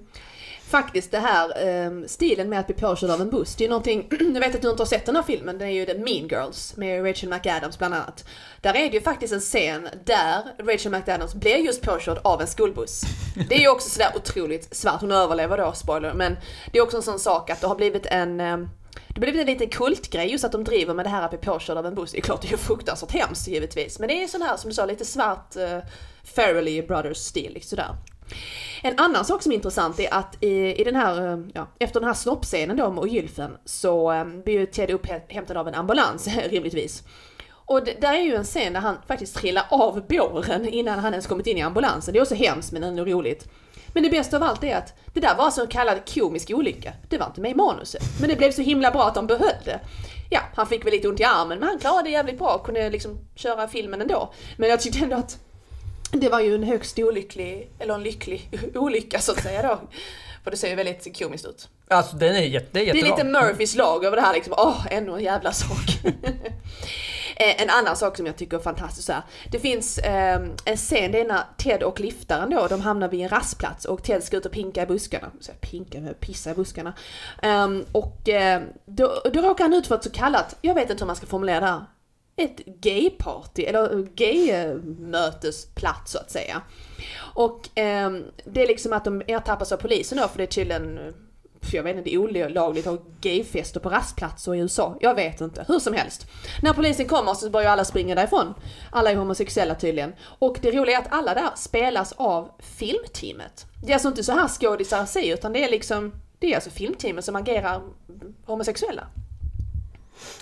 [0.70, 3.70] Faktiskt det här eh, stilen med att bli påkörd av en buss, det är ju
[3.70, 5.94] någonting, jag vet att du inte har sett den här filmen, den är ju The
[5.94, 8.24] Mean Girls med Rachel McAdams bland annat.
[8.60, 12.46] Där är det ju faktiskt en scen där Rachel McAdams blir just påkörd av en
[12.46, 13.02] skolbuss.
[13.48, 16.36] Det är ju också sådär otroligt svart, hon överlever då, spoiler, men
[16.72, 18.56] det är också en sån sak att det har blivit en eh,
[19.08, 21.38] det har blivit en liten kultgrej just att de driver med det här att bli
[21.38, 22.12] påkörd av en buss.
[22.12, 23.98] Det är klart det är ju fruktansvärt hemskt givetvis.
[23.98, 25.78] Men det är sån här som du sa, lite svart uh,
[26.24, 27.52] Farrelly Brothers-stil.
[27.54, 27.96] Liksom sådär.
[28.82, 32.00] En annan sak som är intressant är att i, i den här, eh, ja, efter
[32.00, 36.28] den här snoppscenen då med gylfen så eh, blir ju Ted upphämtad av en ambulans
[36.50, 37.02] rimligtvis.
[37.70, 41.12] Och det, där är ju en scen där han faktiskt trillar av båren innan han
[41.12, 42.12] ens kommit in i ambulansen.
[42.12, 43.48] Det är också hemskt men ändå roligt.
[43.94, 46.92] Men det bästa av allt är att det där var alltså så kallad komisk olycka.
[47.08, 48.02] Det var inte med i manuset.
[48.20, 49.80] Men det blev så himla bra att de behöll det.
[50.30, 52.54] Ja, han fick väl lite ont i armen men han klarade det jävligt bra.
[52.54, 54.32] och Kunde liksom köra filmen ändå.
[54.56, 55.38] Men jag tyckte ändå att
[56.12, 59.80] det var ju en högst olycklig, eller en lycklig olycka så att säga då.
[60.44, 61.68] För det ser ju väldigt komiskt ut.
[61.88, 63.16] Alltså den är, jätte, det är Det är jättebra.
[63.16, 64.54] lite Murphys lag över det här liksom.
[64.56, 65.98] Åh, ännu en jävla sak.
[67.36, 69.22] Eh, En annan sak som jag tycker är fantastisk så här.
[69.52, 73.20] Det finns eh, en scen, det är när Ted och liftaren då, de hamnar vid
[73.22, 75.30] en rastplats och Ted ska ut och pinka i buskarna.
[75.40, 76.92] Så jag pinka, pissa i buskarna.
[77.42, 81.02] Ehm, och eh, då, då råkar han ut för ett så kallat, jag vet inte
[81.02, 81.80] hur man ska formulera det här,
[82.40, 86.62] ett gayparty, eller gaymötesplats eh, så att säga.
[87.34, 88.10] Och eh,
[88.44, 90.98] det är liksom att de ertappas av polisen då, för det är tydligen
[91.62, 94.96] för jag vet inte, det är olagligt att ha gayfester på rastplatser i USA.
[95.00, 96.26] Jag vet inte, hur som helst.
[96.62, 98.54] När polisen kommer så börjar alla springa därifrån.
[98.90, 100.12] Alla är homosexuella tydligen.
[100.22, 103.66] Och det roliga är att alla där spelas av filmteamet.
[103.82, 106.70] Det är alltså inte så här skådisar säger, utan det är liksom, det är alltså
[106.70, 107.82] filmteamet som agerar
[108.44, 109.06] homosexuella.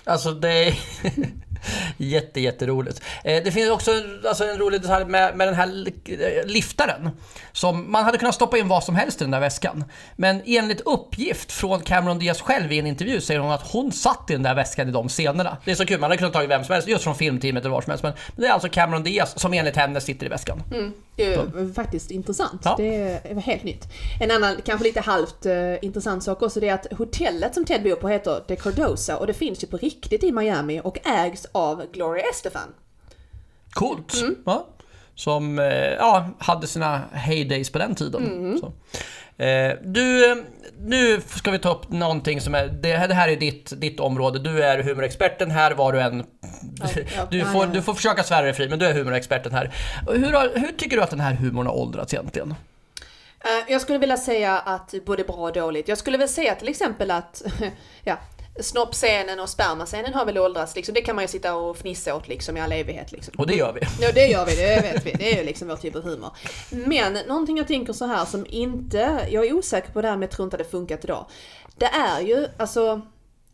[0.05, 0.79] Alltså det är
[1.97, 3.03] jätte, jätteroligt.
[3.25, 3.91] Eh, det finns också
[4.29, 7.11] alltså, en rolig detalj med, med den här eh, liftaren.
[7.53, 9.85] Som man hade kunnat stoppa in vad som helst i den där väskan.
[10.17, 14.31] Men enligt uppgift från Cameron Diaz själv i en intervju säger hon att hon satt
[14.31, 15.57] i den där väskan i de scenerna.
[15.65, 17.75] Det är så kul, man hade kunnat tagit vem som helst, just från filmteamet eller
[17.75, 18.03] var som helst.
[18.03, 20.63] Men det är alltså Cameron Diaz som enligt henne sitter i väskan.
[20.73, 20.93] Mm.
[21.19, 22.61] Det är ju faktiskt intressant.
[22.65, 22.75] Ja.
[22.79, 23.85] Det är helt nytt.
[24.21, 27.83] En annan, kanske lite halvt eh, intressant sak också, det är att hotellet som Ted
[27.83, 31.47] bor på heter The Cardosa och det finns ju på riktigt i Miami och ägs
[31.53, 32.69] av Gloria Estefan.
[33.71, 34.15] Coolt!
[34.47, 34.67] Ja.
[35.15, 38.59] Som eh, ja, hade sina heydays på den tiden.
[38.61, 38.73] Så.
[39.39, 40.45] Eh, du,
[40.79, 44.39] nu ska vi ta upp någonting som är, det, det här är ditt, ditt område.
[44.39, 46.25] Du är humorexperten här var du än...
[47.31, 49.75] Du får, du får försöka svära dig fri, men du är humorexperten här.
[50.09, 52.55] Hur, har, hur tycker du att den här humorn har åldrats egentligen?
[53.41, 55.89] Eh, Jag skulle vilja säga att både bra och dåligt.
[55.89, 57.43] Jag skulle väl säga till exempel att
[58.05, 58.19] ja,
[58.61, 60.77] snoppscenen och spermascenen har väl åldrats.
[60.77, 60.95] Liksom.
[60.95, 63.13] Det kan man ju sitta och fnissa åt liksom, i all evighet.
[63.13, 63.35] Liksom.
[63.39, 63.81] Och det gör vi.
[64.01, 65.13] Ja det gör vi, det vet vi.
[65.13, 66.31] Det är ju liksom vår typ av humor.
[66.71, 70.31] Men någonting jag tänker så här som inte, jag är osäker på det här jag
[70.31, 71.27] tror inte det funkat idag.
[71.77, 73.01] Det är ju alltså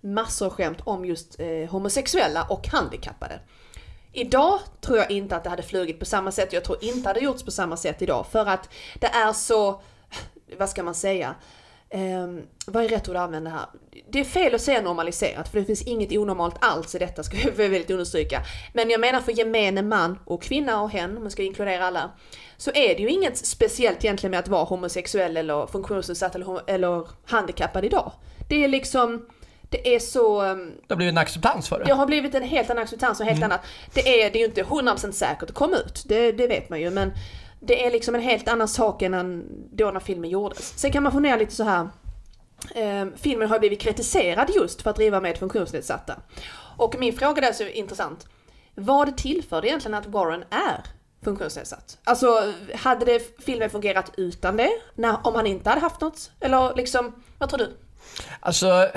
[0.01, 3.41] massor av skämt om just eh, homosexuella och handikappade.
[4.13, 7.09] Idag tror jag inte att det hade flugit på samma sätt, jag tror inte det
[7.09, 9.83] hade gjorts på samma sätt idag för att det är så,
[10.59, 11.35] vad ska man säga,
[11.97, 13.67] Ehm, vad är rätt ord att använda här?
[14.11, 17.37] Det är fel att säga normaliserat för det finns inget onormalt alls i detta ska
[17.45, 18.43] jag väldigt understryka.
[18.73, 22.11] Men jag menar för gemene man och kvinna och hen, om man ska inkludera alla,
[22.57, 27.09] så är det ju inget speciellt egentligen med att vara homosexuell eller funktionsnedsatt eller, eller
[27.27, 28.13] handikappad idag.
[28.49, 29.27] Det är liksom,
[29.71, 30.41] det är så...
[30.43, 31.85] ehm, Det har blivit en acceptans för det.
[31.85, 33.61] det har blivit en helt annan acceptans och helt annat.
[33.95, 36.81] Det är, det är ju inte 100% säkert att komma ut, det, det vet man
[36.81, 37.13] ju men
[37.67, 40.79] det är liksom en helt annan sak än då när filmen gjordes.
[40.79, 41.89] Sen kan man fundera lite så här.
[42.75, 46.17] Eh, filmen har blivit kritiserad just för att driva med funktionsnedsatta.
[46.77, 48.27] Och min fråga där är så intressant.
[48.75, 50.85] Vad tillförde egentligen att Warren är
[51.25, 51.99] funktionsnedsatt?
[52.05, 54.71] Alltså, hade det, filmen fungerat utan det?
[54.95, 56.31] När, om han inte hade haft något?
[56.41, 57.77] Eller liksom, vad tror du?
[58.41, 58.89] Alltså,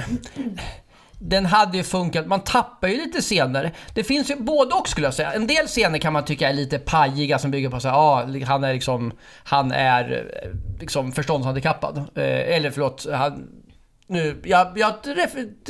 [1.20, 2.28] den hade ju funkat.
[2.28, 3.74] Man tappar ju lite scener.
[3.94, 5.34] Det finns ju både och skulle jag säga.
[5.34, 8.64] En del scener kan man tycka är lite pajiga som bygger på att ah, han
[8.64, 9.12] är liksom,
[9.44, 10.12] han är
[10.44, 11.98] eh, liksom förståndshandikappad.
[11.98, 13.48] Eh, eller förlåt, han,
[14.10, 14.94] nu, jag, jag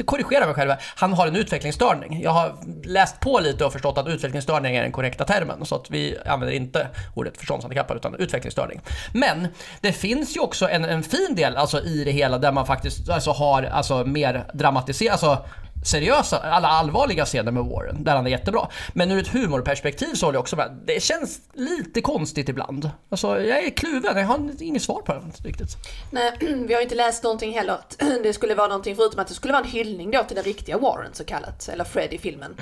[0.06, 0.72] korrigerar mig själv.
[0.96, 2.22] Han har en utvecklingsstörning.
[2.22, 5.66] Jag har läst på lite och förstått att utvecklingsstörning är den korrekta termen.
[5.66, 8.82] Så att vi använder inte ordet förståndshandikappad utan utvecklingsstörning.
[9.14, 9.48] Men
[9.82, 13.10] det finns ju också en, en fin del alltså, i det hela där man faktiskt
[13.10, 15.46] alltså, har alltså, mer dramatiserat, alltså
[15.88, 18.68] seriösa, alla allvarliga scener med Warren, där han är jättebra.
[18.94, 20.80] Men ur ett humorperspektiv så håller jag också med.
[20.86, 22.90] Det känns lite konstigt ibland.
[23.10, 25.76] Alltså, jag är kluven, jag har inget svar på det riktigt.
[26.12, 27.78] Nej, vi har ju inte läst någonting heller.
[28.24, 30.78] Det skulle vara någonting förutom att det skulle vara en hyllning då till den riktiga
[30.78, 32.56] Warren så kallat, eller Fred i filmen.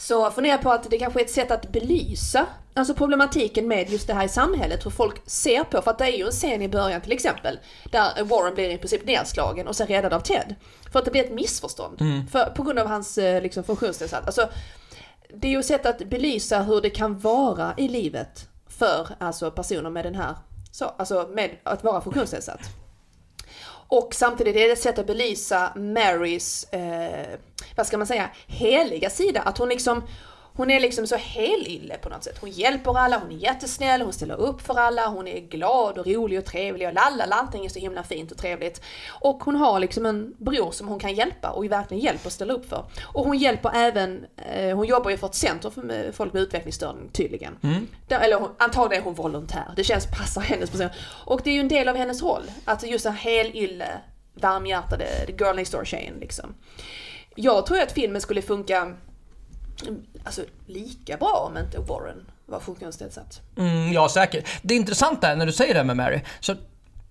[0.00, 4.06] Så fundera på att det kanske är ett sätt att belysa alltså problematiken med just
[4.06, 6.62] det här i samhället, hur folk ser på, för att det är ju en scen
[6.62, 7.58] i början till exempel,
[7.90, 10.54] där Warren blir i princip nedslagen och sen räddad av Ted.
[10.92, 11.98] För att det blir ett missförstånd,
[12.30, 14.26] för, på grund av hans eh, liksom, funktionsnedsatt.
[14.26, 14.48] Alltså,
[15.34, 19.50] det är ju ett sätt att belysa hur det kan vara i livet för alltså,
[19.50, 20.34] personer med den här,
[20.72, 22.60] så, alltså med att vara funktionsnedsatt.
[23.90, 27.38] Och samtidigt är det ett sätt att belysa Marys, eh,
[27.76, 29.40] vad ska man säga, heliga sida.
[29.40, 30.02] Att hon liksom,
[30.60, 32.38] hon är liksom så helylle på något sätt.
[32.40, 36.06] Hon hjälper alla, hon är jättesnäll, hon ställer upp för alla, hon är glad och
[36.06, 38.82] rolig och trevlig och lalala, allting är så himla fint och trevligt.
[39.08, 42.54] Och hon har liksom en bror som hon kan hjälpa och verkligen hjälper och ställer
[42.54, 42.84] upp för.
[43.04, 47.08] Och hon hjälper även, eh, hon jobbar ju för ett center för folk med utvecklingsstörning
[47.12, 47.58] tydligen.
[48.08, 50.88] Där, eller hon, antagligen är hon volontär, det känns passar hennes person.
[51.24, 53.88] Och det är ju en del av hennes roll, att just en helylle,
[54.34, 55.06] varmhjärtade,
[55.38, 56.54] girl next door tjejen liksom.
[57.34, 58.96] Jag tror att filmen skulle funka
[60.24, 63.40] alltså, lika bra om inte Warren var funktionsnedsatt.
[63.56, 64.48] Mm, ja, säkert.
[64.62, 66.54] Det intressanta är när du säger det med Mary, så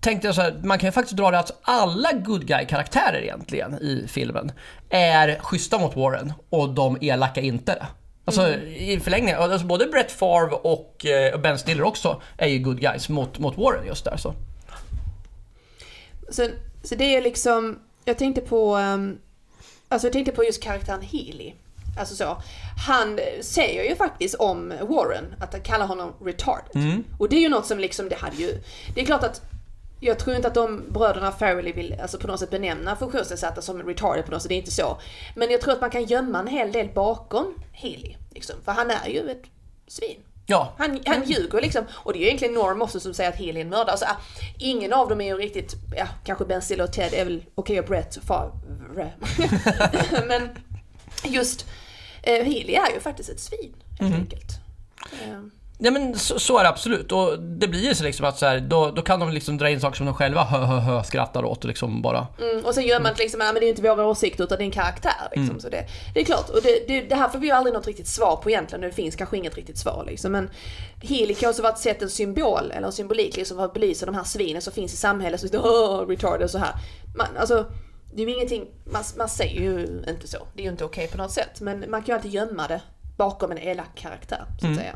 [0.00, 3.74] tänkte jag så här, man kan ju faktiskt dra det att alla good guy-karaktärer egentligen
[3.74, 4.52] i filmen
[4.90, 7.86] är schyssta mot Warren och de elaka inte det.
[8.24, 12.80] Alltså i förlängningen, alltså, både Brett Favre och eh, Ben Stiller också är ju good
[12.80, 14.34] guys mot, mot Warren just där så.
[16.30, 16.48] Så,
[16.82, 19.18] så det är liksom, jag tänkte på, um,
[19.88, 21.52] alltså jag tänkte på just karaktären Healy.
[21.98, 22.42] Alltså så.
[22.86, 27.02] Han säger ju faktiskt om Warren att han kallar honom retarded.
[27.18, 28.62] Och det är ju något som liksom, det hade ju,
[28.94, 29.42] det är klart att
[30.00, 33.82] jag tror inte att de bröderna Farrelly vill alltså på något sätt benämna funktionsnedsatta som
[33.82, 34.98] retarded på något sätt, det är inte så.
[35.34, 38.16] Men jag tror att man kan gömma en hel del bakom Healy.
[38.30, 39.42] Liksom, för han är ju ett
[39.86, 40.18] svin.
[40.46, 41.84] Ja, Han, han ljuger liksom.
[41.90, 43.90] Och det är ju egentligen Norm också som säger att Healy är en mördare.
[43.90, 44.16] Alltså, ah,
[44.58, 47.80] ingen av dem är ju riktigt, ja kanske Ben Stiller och Ted är väl okej
[47.80, 49.12] och Brett Favre.
[50.28, 50.48] Men
[51.24, 51.66] just
[52.22, 54.50] eh, Healy är ju faktiskt ett svin helt enkelt.
[55.12, 55.40] Eh,
[55.82, 57.12] Ja men så, så är det absolut.
[57.12, 59.70] Och det blir ju så liksom att så här, då, då kan de liksom dra
[59.70, 62.26] in saker som de själva hö, hö, hö, skrattar åt och liksom bara...
[62.40, 64.64] Mm, och sen gör man liksom, ja, men det är inte våra åsikter utan det
[64.64, 65.28] är en karaktär.
[65.36, 67.74] Liksom, så det, det är klart, och det, det, det här får vi ju aldrig
[67.74, 68.80] något riktigt svar på egentligen.
[68.80, 70.32] Det finns kanske inget riktigt svar liksom.
[70.32, 70.50] Men
[71.02, 74.06] Healy kan också vara ett sätt, en symbol eller en symbolik liksom, för att belysa
[74.06, 75.40] de här svinen som finns i samhället.
[75.40, 76.74] Så oh, retarded och så här.
[77.16, 77.66] Man, alltså,
[78.14, 80.46] det är ju ingenting, man, man säger ju inte så.
[80.54, 81.60] Det är ju inte okej på något sätt.
[81.60, 82.82] Men man kan ju alltid gömma det
[83.16, 84.94] bakom en elak karaktär, så att säga.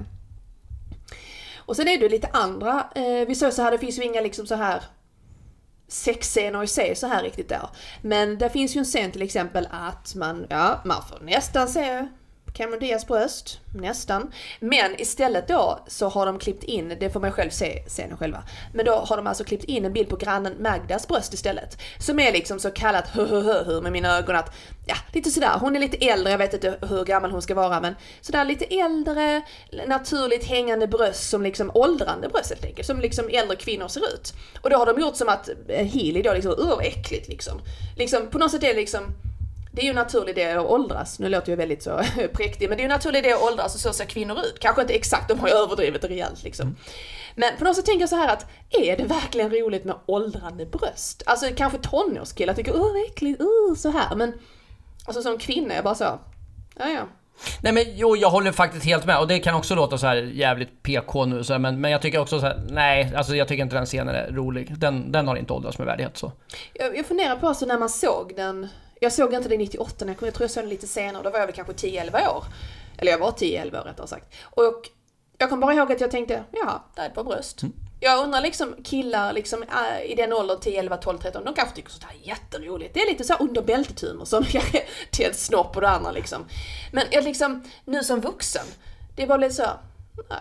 [1.56, 4.20] Och sen är det lite andra, eh, vi sa så här, det finns ju inga
[4.20, 4.82] liksom så här
[5.88, 7.68] sexscener i sig så här riktigt där.
[8.02, 12.08] Men det finns ju en scen till exempel att man, ja, man får nästan se
[12.57, 14.32] Cameron Diaz bröst, nästan.
[14.61, 18.42] Men istället då så har de klippt in, det får man själv se scenen själva,
[18.74, 21.78] men då har de alltså klippt in en bild på grannen Magdas bröst istället.
[21.98, 24.55] Som är liksom så kallat hö hö hö med mina ögon att,
[24.86, 27.80] ja lite sådär, hon är lite äldre, jag vet inte hur gammal hon ska vara
[27.80, 29.42] men sådär lite äldre,
[29.86, 34.32] naturligt hängande bröst som liksom åldrande bröst helt enkelt, som liksom äldre kvinnor ser ut.
[34.61, 37.61] Och då har de gjort som att eh, Healy då liksom, uh vad äckligt liksom.
[37.96, 39.14] Liksom på något sätt är det liksom
[39.75, 41.18] det är ju en naturlig del att åldras.
[41.18, 42.01] Nu låter jag väldigt så
[42.33, 44.59] präktig, men det är ju en naturlig del att åldras och så ser kvinnor ut.
[44.61, 46.77] Kanske inte exakt, de har ju överdrivit rejält liksom.
[47.35, 50.66] Men på något sätt tänker jag så här att, är det verkligen roligt med åldrande
[50.66, 51.22] bröst?
[51.27, 54.16] Alltså kanske tonårskillar tycker, åh vad äckligt, uh, så här.
[54.16, 54.33] Men
[55.05, 56.18] alltså som kvinna, är jag bara så,
[56.77, 57.09] ja ja.
[57.62, 60.16] Nej men jo, jag håller faktiskt helt med och det kan också låta så här
[60.16, 63.49] jävligt PK nu så här, men, men jag tycker också så här, nej, alltså jag
[63.49, 64.79] tycker inte den scenen är rolig.
[64.79, 66.33] Den, den har inte åldrats med värdighet så.
[66.75, 68.68] Jag, jag funderar på alltså när man såg den,
[69.05, 71.38] jag såg inte den 98, jag, jag tror jag såg den lite senare, då var
[71.38, 72.44] jag väl kanske 10-11 år.
[72.98, 74.34] Eller jag var 10-11 år rättare sagt.
[74.42, 74.90] Och
[75.38, 77.61] jag kommer bara ihåg att jag tänkte, ja, det är ett par bröst.
[78.00, 81.74] Jag undrar liksom killar liksom, äh, i den åldern, 10, 11, 12, 13, de kanske
[81.74, 82.94] tycker sånt här är jätteroligt.
[82.94, 84.44] Det är lite så under bältet-humor som
[85.11, 86.44] Ted Snopp och det andra liksom.
[86.92, 88.66] Men jag liksom, nu som vuxen,
[89.16, 89.66] det var lite så,
[90.30, 90.38] nej.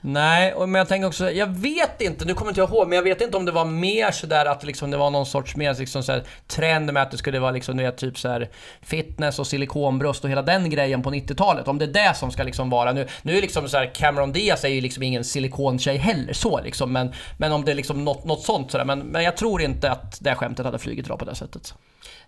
[0.00, 2.96] Nej, och- men jag tänker också, jag vet inte, nu kommer inte jag ihåg, men
[2.96, 5.74] jag vet inte om det var mer sådär att liksom det var någon sorts mer
[5.74, 8.44] liksom så trend med att det skulle vara liksom, vet, typ så
[8.82, 11.68] fitness och silikonbröst och hela den grejen på 90-talet.
[11.68, 13.06] Om det är det som ska liksom vara nu.
[13.22, 16.92] Nu är liksom så här, Cameron Diaz är ju liksom ingen silikontjej heller så liksom,
[16.92, 18.84] men, men om det är liksom något, något sånt sådär.
[18.84, 21.74] Men, men jag tror inte att det skämtet hade flugit bra på det sättet.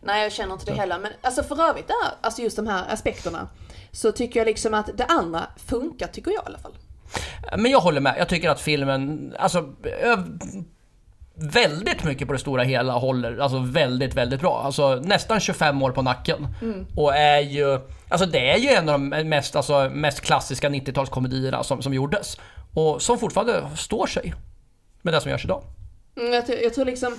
[0.00, 0.98] Nej, jag känner inte det heller.
[0.98, 3.48] Men alltså för övrigt där, alltså just de här aspekterna,
[3.92, 6.72] så tycker jag liksom att det andra funkar, tycker jag i alla fall.
[7.56, 8.14] Men jag håller med.
[8.18, 9.64] Jag tycker att filmen, alltså
[11.34, 14.62] väldigt mycket på det stora hela håller, alltså väldigt, väldigt bra.
[14.64, 16.46] Alltså nästan 25 år på nacken.
[16.96, 17.78] Och är ju,
[18.08, 22.36] alltså det är ju en av de mest, alltså, mest klassiska 90-talskomedierna som, som gjordes.
[22.74, 24.34] Och som fortfarande står sig
[25.02, 25.62] med det som görs idag.
[26.16, 27.16] Mm, jag, tror- jag tror liksom,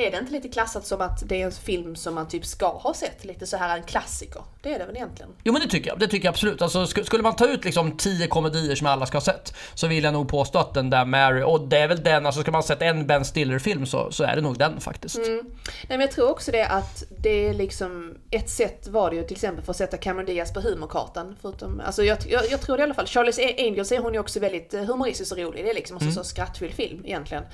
[0.00, 2.68] är det inte lite klassat som att det är en film som man typ ska
[2.68, 3.24] ha sett?
[3.24, 4.42] Lite så här en klassiker.
[4.62, 5.30] Det är det väl egentligen?
[5.44, 6.62] Jo men det tycker jag, det tycker jag absolut.
[6.62, 9.86] Alltså, sk- skulle man ta ut liksom 10 komedier som alla ska ha sett så
[9.86, 12.50] vill jag nog påstå att den där Mary, och det är väl den, alltså ska
[12.50, 15.18] man ha sett en Ben Stiller-film så, så är det nog den faktiskt.
[15.18, 15.42] Nej
[15.88, 19.36] men jag tror också det att det är liksom, ett sätt var det ju till
[19.36, 21.36] exempel för att sätta Cameron Diaz på humorkartan.
[21.42, 23.04] Förutom, alltså jag, jag, jag tror det i alla fall.
[23.06, 25.64] Charlie's Angels är hon ju också väldigt eh, humoristisk och rolig.
[25.64, 27.44] Det är liksom också så skrattfylld film egentligen.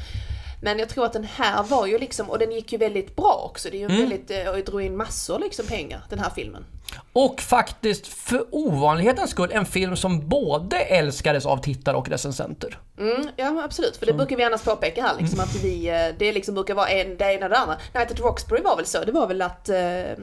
[0.64, 3.42] Men jag tror att den här var ju liksom, och den gick ju väldigt bra
[3.50, 3.68] också.
[3.70, 6.64] Det är ju en väldigt, eh, och drog in massor liksom pengar, den här filmen.
[7.12, 12.78] Och faktiskt, för ovanlighetens skull, en film som både älskades av tittare och recensenter.
[12.98, 16.32] Mm, ja absolut, för det brukar vi annars påpeka här liksom att vi, eh, det
[16.32, 17.76] liksom brukar vara en, det ena och det andra.
[17.94, 19.76] Night at Roxbury var väl så, det var väl att eh,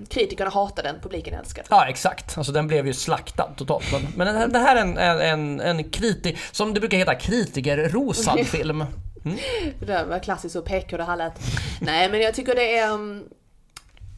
[0.09, 1.77] kritikerna hatade den, publiken älskade den.
[1.77, 2.37] Ja, exakt.
[2.37, 3.85] Alltså den blev ju slaktad totalt.
[3.91, 6.97] Men, men den här- det här är en, en, en, en kriti, som det brukar
[6.97, 8.85] heta, kritikerrosad film.
[9.25, 9.37] Mm.
[9.79, 11.39] Det där var klassiskt så PK det här lät.
[11.81, 13.29] Nej men jag tycker det är um,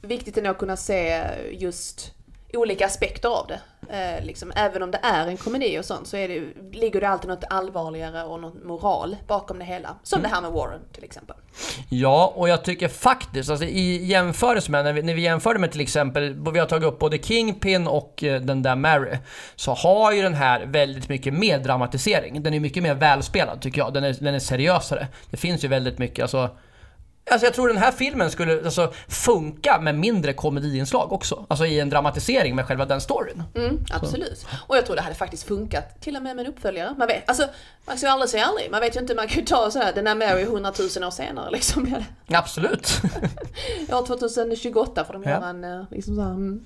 [0.01, 2.14] viktigt ändå att kunna se just
[2.58, 3.60] olika aspekter av det.
[3.89, 6.41] Eh, liksom, även om det är en komedi och sånt så är det,
[6.78, 9.95] ligger det alltid något allvarligare och något moral bakom det hela.
[10.04, 11.36] Som det här med Warren till exempel.
[11.89, 15.72] Ja, och jag tycker faktiskt, alltså i jämförelse med, när vi, när vi jämförde med
[15.72, 19.18] till exempel, vi har tagit upp både Kingpin och eh, den där Mary,
[19.56, 22.43] så har ju den här väldigt mycket mer dramatisering.
[22.43, 25.08] Den är mycket mer välspelad tycker jag, den är, den är seriösare.
[25.30, 26.49] Det finns ju väldigt mycket, alltså
[27.32, 31.46] Alltså jag tror den här filmen skulle alltså, funka med mindre komediinslag också.
[31.48, 33.44] Alltså i en dramatisering med själva den storyn.
[33.56, 34.38] Mm, absolut.
[34.38, 34.48] Så.
[34.68, 36.96] Och jag tror det hade faktiskt funkat till och med med en uppföljare.
[36.98, 37.48] Man vet, alltså,
[37.86, 38.72] man ska ju aldrig säga aldrig.
[38.72, 41.12] Man vet ju inte, man kan ju ta så här, den är Mary hundratusen år
[41.12, 42.04] senare liksom.
[42.28, 43.02] Absolut.
[43.92, 46.66] År 2028 får de göra en, eh, liksom så här, mm.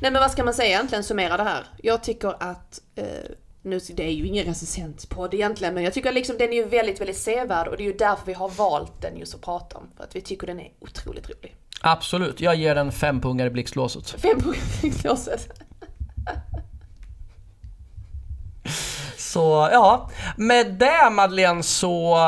[0.00, 1.64] Nej men vad ska man säga egentligen, summera det här.
[1.82, 3.04] Jag tycker att eh,
[3.62, 7.00] nu, det är ju ingen recensenspodd egentligen, men jag tycker liksom den är ju väldigt,
[7.00, 9.90] väldigt sevärd och det är ju därför vi har valt den just att prata om.
[9.96, 11.56] För att vi tycker den är otroligt rolig.
[11.80, 14.10] Absolut, jag ger den fem pungar i blixtlåset.
[14.10, 15.48] Fem pungar i blixtlåset.
[19.16, 22.18] Så ja, med det Madeleine så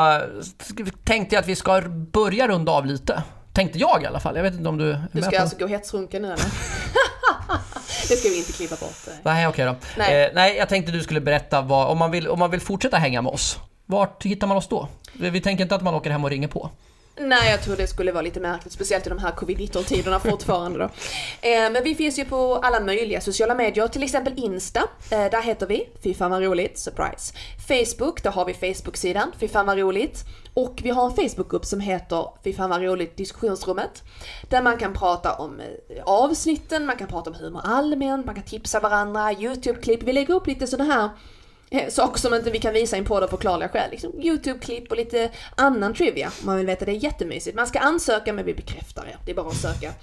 [1.03, 1.81] tänkte jag att vi ska
[2.11, 3.23] börja runda av lite.
[3.53, 4.35] Tänkte jag i alla fall.
[4.35, 5.41] Jag vet inte om du är Du ska med på...
[5.41, 6.45] alltså gå hetsrunken nu eller?
[8.09, 9.07] det ska vi inte klippa bort.
[9.23, 9.75] Nej, okej då.
[9.97, 10.23] Nej.
[10.23, 12.97] Eh, nej, jag tänkte du skulle berätta vad, om man, vill, om man vill fortsätta
[12.97, 14.87] hänga med oss, vart hittar man oss då?
[15.13, 16.71] Vi tänker inte att man åker hem och ringer på.
[17.19, 20.85] Nej, jag tror det skulle vara lite märkligt, speciellt i de här covid-19-tiderna fortfarande då.
[21.41, 24.79] Eh, men vi finns ju på alla möjliga sociala medier, till exempel Insta.
[25.11, 27.33] Eh, där heter vi Fy fan vad roligt, surprise.
[27.67, 30.25] Facebook, där har vi Facebook-sidan Fy fan vad roligt.
[30.53, 34.03] Och vi har en Facebookgrupp som heter Fy fan vad roligt diskussionsrummet.
[34.49, 38.43] Där man kan prata om eh, avsnitten, man kan prata om humor allmänt, man kan
[38.43, 40.03] tipsa varandra, YouTube-klipp.
[40.03, 41.09] Vi lägger upp lite sådana här
[41.69, 43.91] eh, saker som inte vi kan visa i en podd av förklarliga skäl.
[43.91, 46.27] Liksom Youtube-klipp och lite annan trivia.
[46.27, 47.55] Om man vill veta, det är jättemysigt.
[47.55, 49.17] Man ska ansöka men vi bekräftar er.
[49.25, 49.93] Det är bara att söka.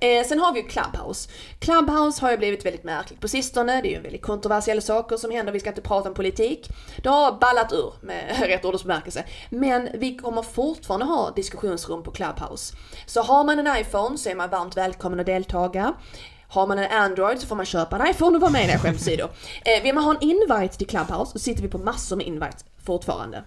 [0.00, 1.28] Eh, sen har vi ju Clubhouse.
[1.58, 3.82] Clubhouse har ju blivit väldigt märkligt på sistone.
[3.82, 5.52] Det är ju väldigt kontroversiella saker som händer.
[5.52, 6.68] Vi ska inte prata om politik.
[7.02, 9.24] Det har ballat ur med rätt ordsbemärkelse.
[9.50, 12.76] Men vi kommer fortfarande ha diskussionsrum på Clubhouse.
[13.06, 15.94] Så har man en iPhone så är man varmt välkommen att deltaga.
[16.48, 18.82] Har man en Android så får man köpa en iPhone och vara med i deras
[18.82, 19.30] skämtsidor.
[19.64, 22.64] Eh, vill man ha en invite till Clubhouse så sitter vi på massor med invites
[22.84, 23.44] fortfarande.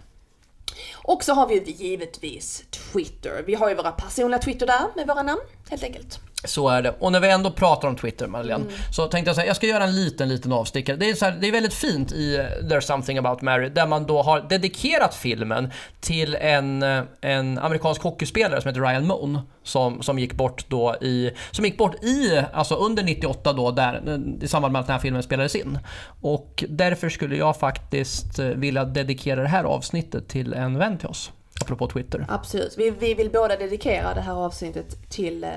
[1.04, 3.44] Och så har vi givetvis Twitter.
[3.48, 6.20] Vi har ju våra personliga Twitter där med våra namn helt enkelt.
[6.44, 6.96] Så är det.
[7.00, 8.76] Och när vi ändå pratar om Twitter, Madeleine, mm.
[8.92, 10.98] så tänkte jag säga, jag ska göra en liten, liten avstickare.
[10.98, 14.06] Det är, så här, det är väldigt fint i There's something about Mary, där man
[14.06, 16.84] då har dedikerat filmen till en,
[17.22, 21.78] en amerikansk hockeyspelare som heter Ryan Moon, som, som gick bort då i, som gick
[21.78, 25.56] bort i, alltså under 98 då, där, i samband med att den här filmen spelades
[25.56, 25.80] in.
[26.22, 31.32] Och därför skulle jag faktiskt vilja dedikera det här avsnittet till en vän till oss.
[31.62, 32.26] Apropå Twitter.
[32.30, 32.76] Absolut.
[32.78, 35.50] Vi, vi vill båda dedikera det här avsnittet till eh,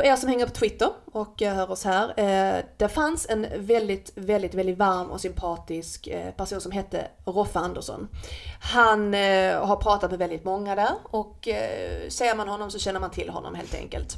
[0.00, 2.08] för er som hänger på Twitter och hör oss här.
[2.16, 7.58] Eh, det fanns en väldigt, väldigt, väldigt varm och sympatisk eh, person som hette Roffe
[7.58, 8.08] Andersson.
[8.60, 13.00] Han eh, har pratat med väldigt många där och eh, ser man honom så känner
[13.00, 14.16] man till honom helt enkelt.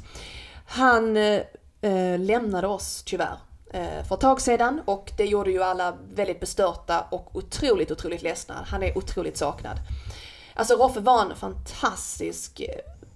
[0.67, 1.41] Han eh,
[1.81, 3.37] eh, lämnade oss tyvärr
[4.07, 8.65] för ett tag sedan och det gjorde ju alla väldigt bestörta och otroligt, otroligt ledsna.
[8.67, 9.77] Han är otroligt saknad.
[10.53, 12.61] Alltså Roffe var en fantastisk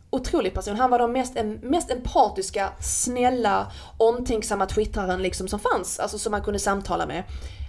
[0.09, 0.75] otrolig person.
[0.75, 6.41] Han var den mest, mest empatiska, snälla, omtänksamma twittraren liksom som fanns, alltså som man
[6.41, 7.23] kunde samtala med.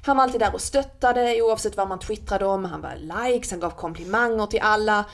[0.07, 3.61] Han var alltid där och stöttade oavsett vad man twittrade om, han var likes, han
[3.61, 5.05] gav komplimanger till alla.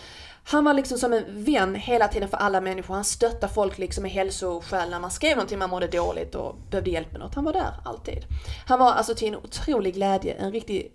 [0.46, 2.94] Han var liksom som en vän hela tiden för alla människor.
[2.94, 6.90] Han stöttade folk liksom i hälsoskäl när man skrev någonting man mådde dåligt och behövde
[6.90, 7.34] hjälp med något.
[7.34, 8.24] Han var där alltid.
[8.66, 10.92] Han var alltså till en otrolig glädje, en riktig,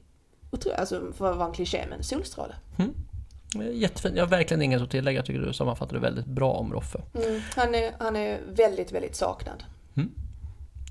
[0.78, 2.56] alltså för att vara en kliché, men solstråle.
[2.80, 2.94] Mm.
[3.74, 4.16] Jättefint.
[4.16, 5.18] Jag har verkligen inget att tillägga.
[5.18, 7.02] Jag tycker du sammanfattade väldigt bra om Roffe.
[7.14, 9.64] Mm, han, är, han är väldigt, väldigt saknad.
[9.96, 10.12] Mm.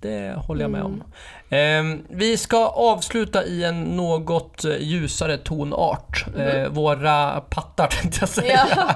[0.01, 1.03] Det håller jag med om.
[1.51, 2.03] Mm.
[2.09, 6.25] vi ska avsluta i en något ljusare tonart.
[6.35, 6.63] Mm.
[6.63, 8.67] Eh, våra pattar tänkte jag säga.
[8.77, 8.95] Ja.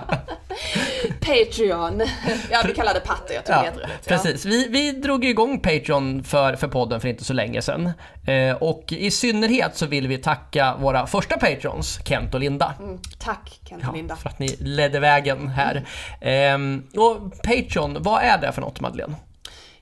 [1.21, 2.03] Patreon.
[2.51, 3.35] Ja, vi kallar det pattar.
[3.35, 4.07] Jag tror ja, det heter rätt.
[4.07, 4.45] Precis.
[4.45, 7.93] Vi, vi drog igång Patreon för, för podden för inte så länge sedan.
[8.27, 12.75] Eh, och i synnerhet så vill vi tacka våra första Patrons, Kent och Linda.
[12.79, 14.17] Mm, tack Kent och Linda.
[14.17, 15.85] för att ni ledde vägen här.
[16.21, 16.83] Mm.
[16.97, 19.15] och Patreon, vad är det för något Madeleine?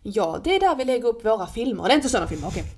[0.02, 1.84] Ja, det är där vi lägger upp våra filmer.
[1.84, 2.62] Det är inte sådana filmer, okej.
[2.62, 2.72] Okay.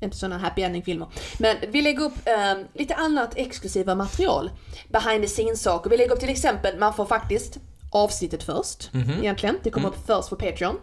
[0.00, 1.08] Inte sådana happy ending-filmer.
[1.38, 4.50] Men vi lägger upp eh, lite annat exklusiva material.
[4.88, 5.90] Behind the scenes-saker.
[5.90, 7.58] Vi lägger upp till exempel, man får faktiskt
[7.92, 9.20] avsnittet först, mm -hmm.
[9.20, 9.58] egentligen.
[9.62, 9.98] Det kommer mm.
[9.98, 10.76] upp först på Patreon.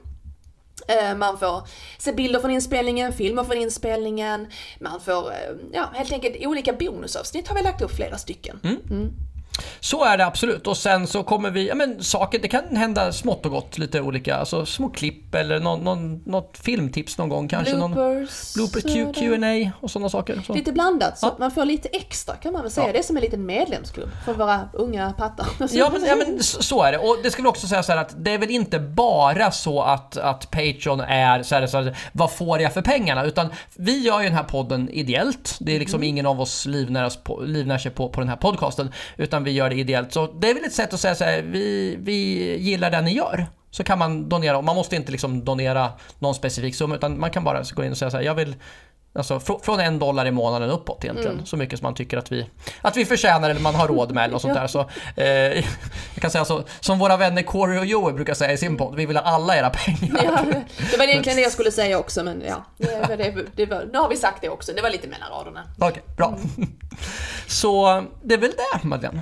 [0.87, 1.67] Eh, man får
[1.97, 4.47] se bilder från inspelningen, filmer från inspelningen,
[4.79, 8.59] man får, eh, ja helt enkelt olika bonusavsnitt har vi lagt upp flera stycken.
[8.63, 8.77] Mm.
[8.89, 9.13] mm.
[9.79, 10.67] Så är det absolut.
[10.67, 14.01] Och sen så kommer vi, ja men saker, det kan hända smått och gott lite
[14.01, 17.75] olika, alltså små klipp eller någon, någon, något filmtips någon gång kanske.
[17.77, 18.53] Någon Bloopers.
[18.53, 20.41] blooper Q- det Q&A och sådana saker.
[20.47, 20.53] Så.
[20.53, 21.31] Lite blandat, så Ja.
[21.31, 22.87] att man får lite extra kan man väl säga.
[22.87, 22.93] Ja.
[22.93, 25.47] Det är som en liten medlemsklubb för våra unga pattar.
[25.71, 26.97] Ja men, ja men så är det.
[26.97, 29.81] Och det ska vi också säga så här att det är väl inte bara så
[29.81, 33.23] att, att Patreon är så här, så här, vad får jag för pengarna?
[33.25, 35.57] Utan vi gör ju den här podden ideellt.
[35.59, 37.11] Det är liksom ingen av oss livnär,
[37.45, 38.91] livnär sig på, på den här podcasten.
[39.17, 40.13] Utan vi gör det ideellt.
[40.13, 42.13] Så det är väl ett sätt att säga så här, vi, vi
[42.57, 43.47] gillar det ni gör.
[43.71, 45.89] Så kan man donera, och man måste inte liksom donera
[46.19, 48.55] någon specifik summa utan man kan bara gå in och säga så här, jag vill
[49.17, 51.45] Alltså fr- från en dollar i månaden uppåt egentligen.
[51.45, 52.49] Så mycket som man tycker att vi,
[52.81, 54.67] att vi förtjänar eller man har råd med något sånt där.
[54.67, 58.57] Så, eh, jag kan säga så, som våra vänner Corey och Joey brukar säga i
[58.57, 60.21] sin podd, vi vill ha alla era pengar.
[60.23, 60.39] Ja,
[60.91, 63.97] det var egentligen det jag skulle säga också men ja, det, det, det var, nu
[63.97, 64.71] har vi sagt det också.
[64.75, 65.63] Det var lite mellan raderna.
[65.79, 66.37] Okej, bra.
[67.47, 68.51] Så det är väl
[68.81, 69.21] det Madeleine.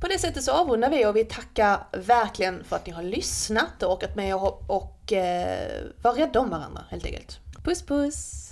[0.00, 3.82] På det sättet så avrundar vi och vi tackar verkligen för att ni har lyssnat
[3.82, 5.68] och orkat med och, och eh,
[6.02, 7.38] var rädda om varandra helt enkelt.
[7.64, 8.43] Puss puss!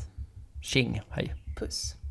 [0.62, 1.34] Tjing, hej.
[1.56, 2.01] Puss!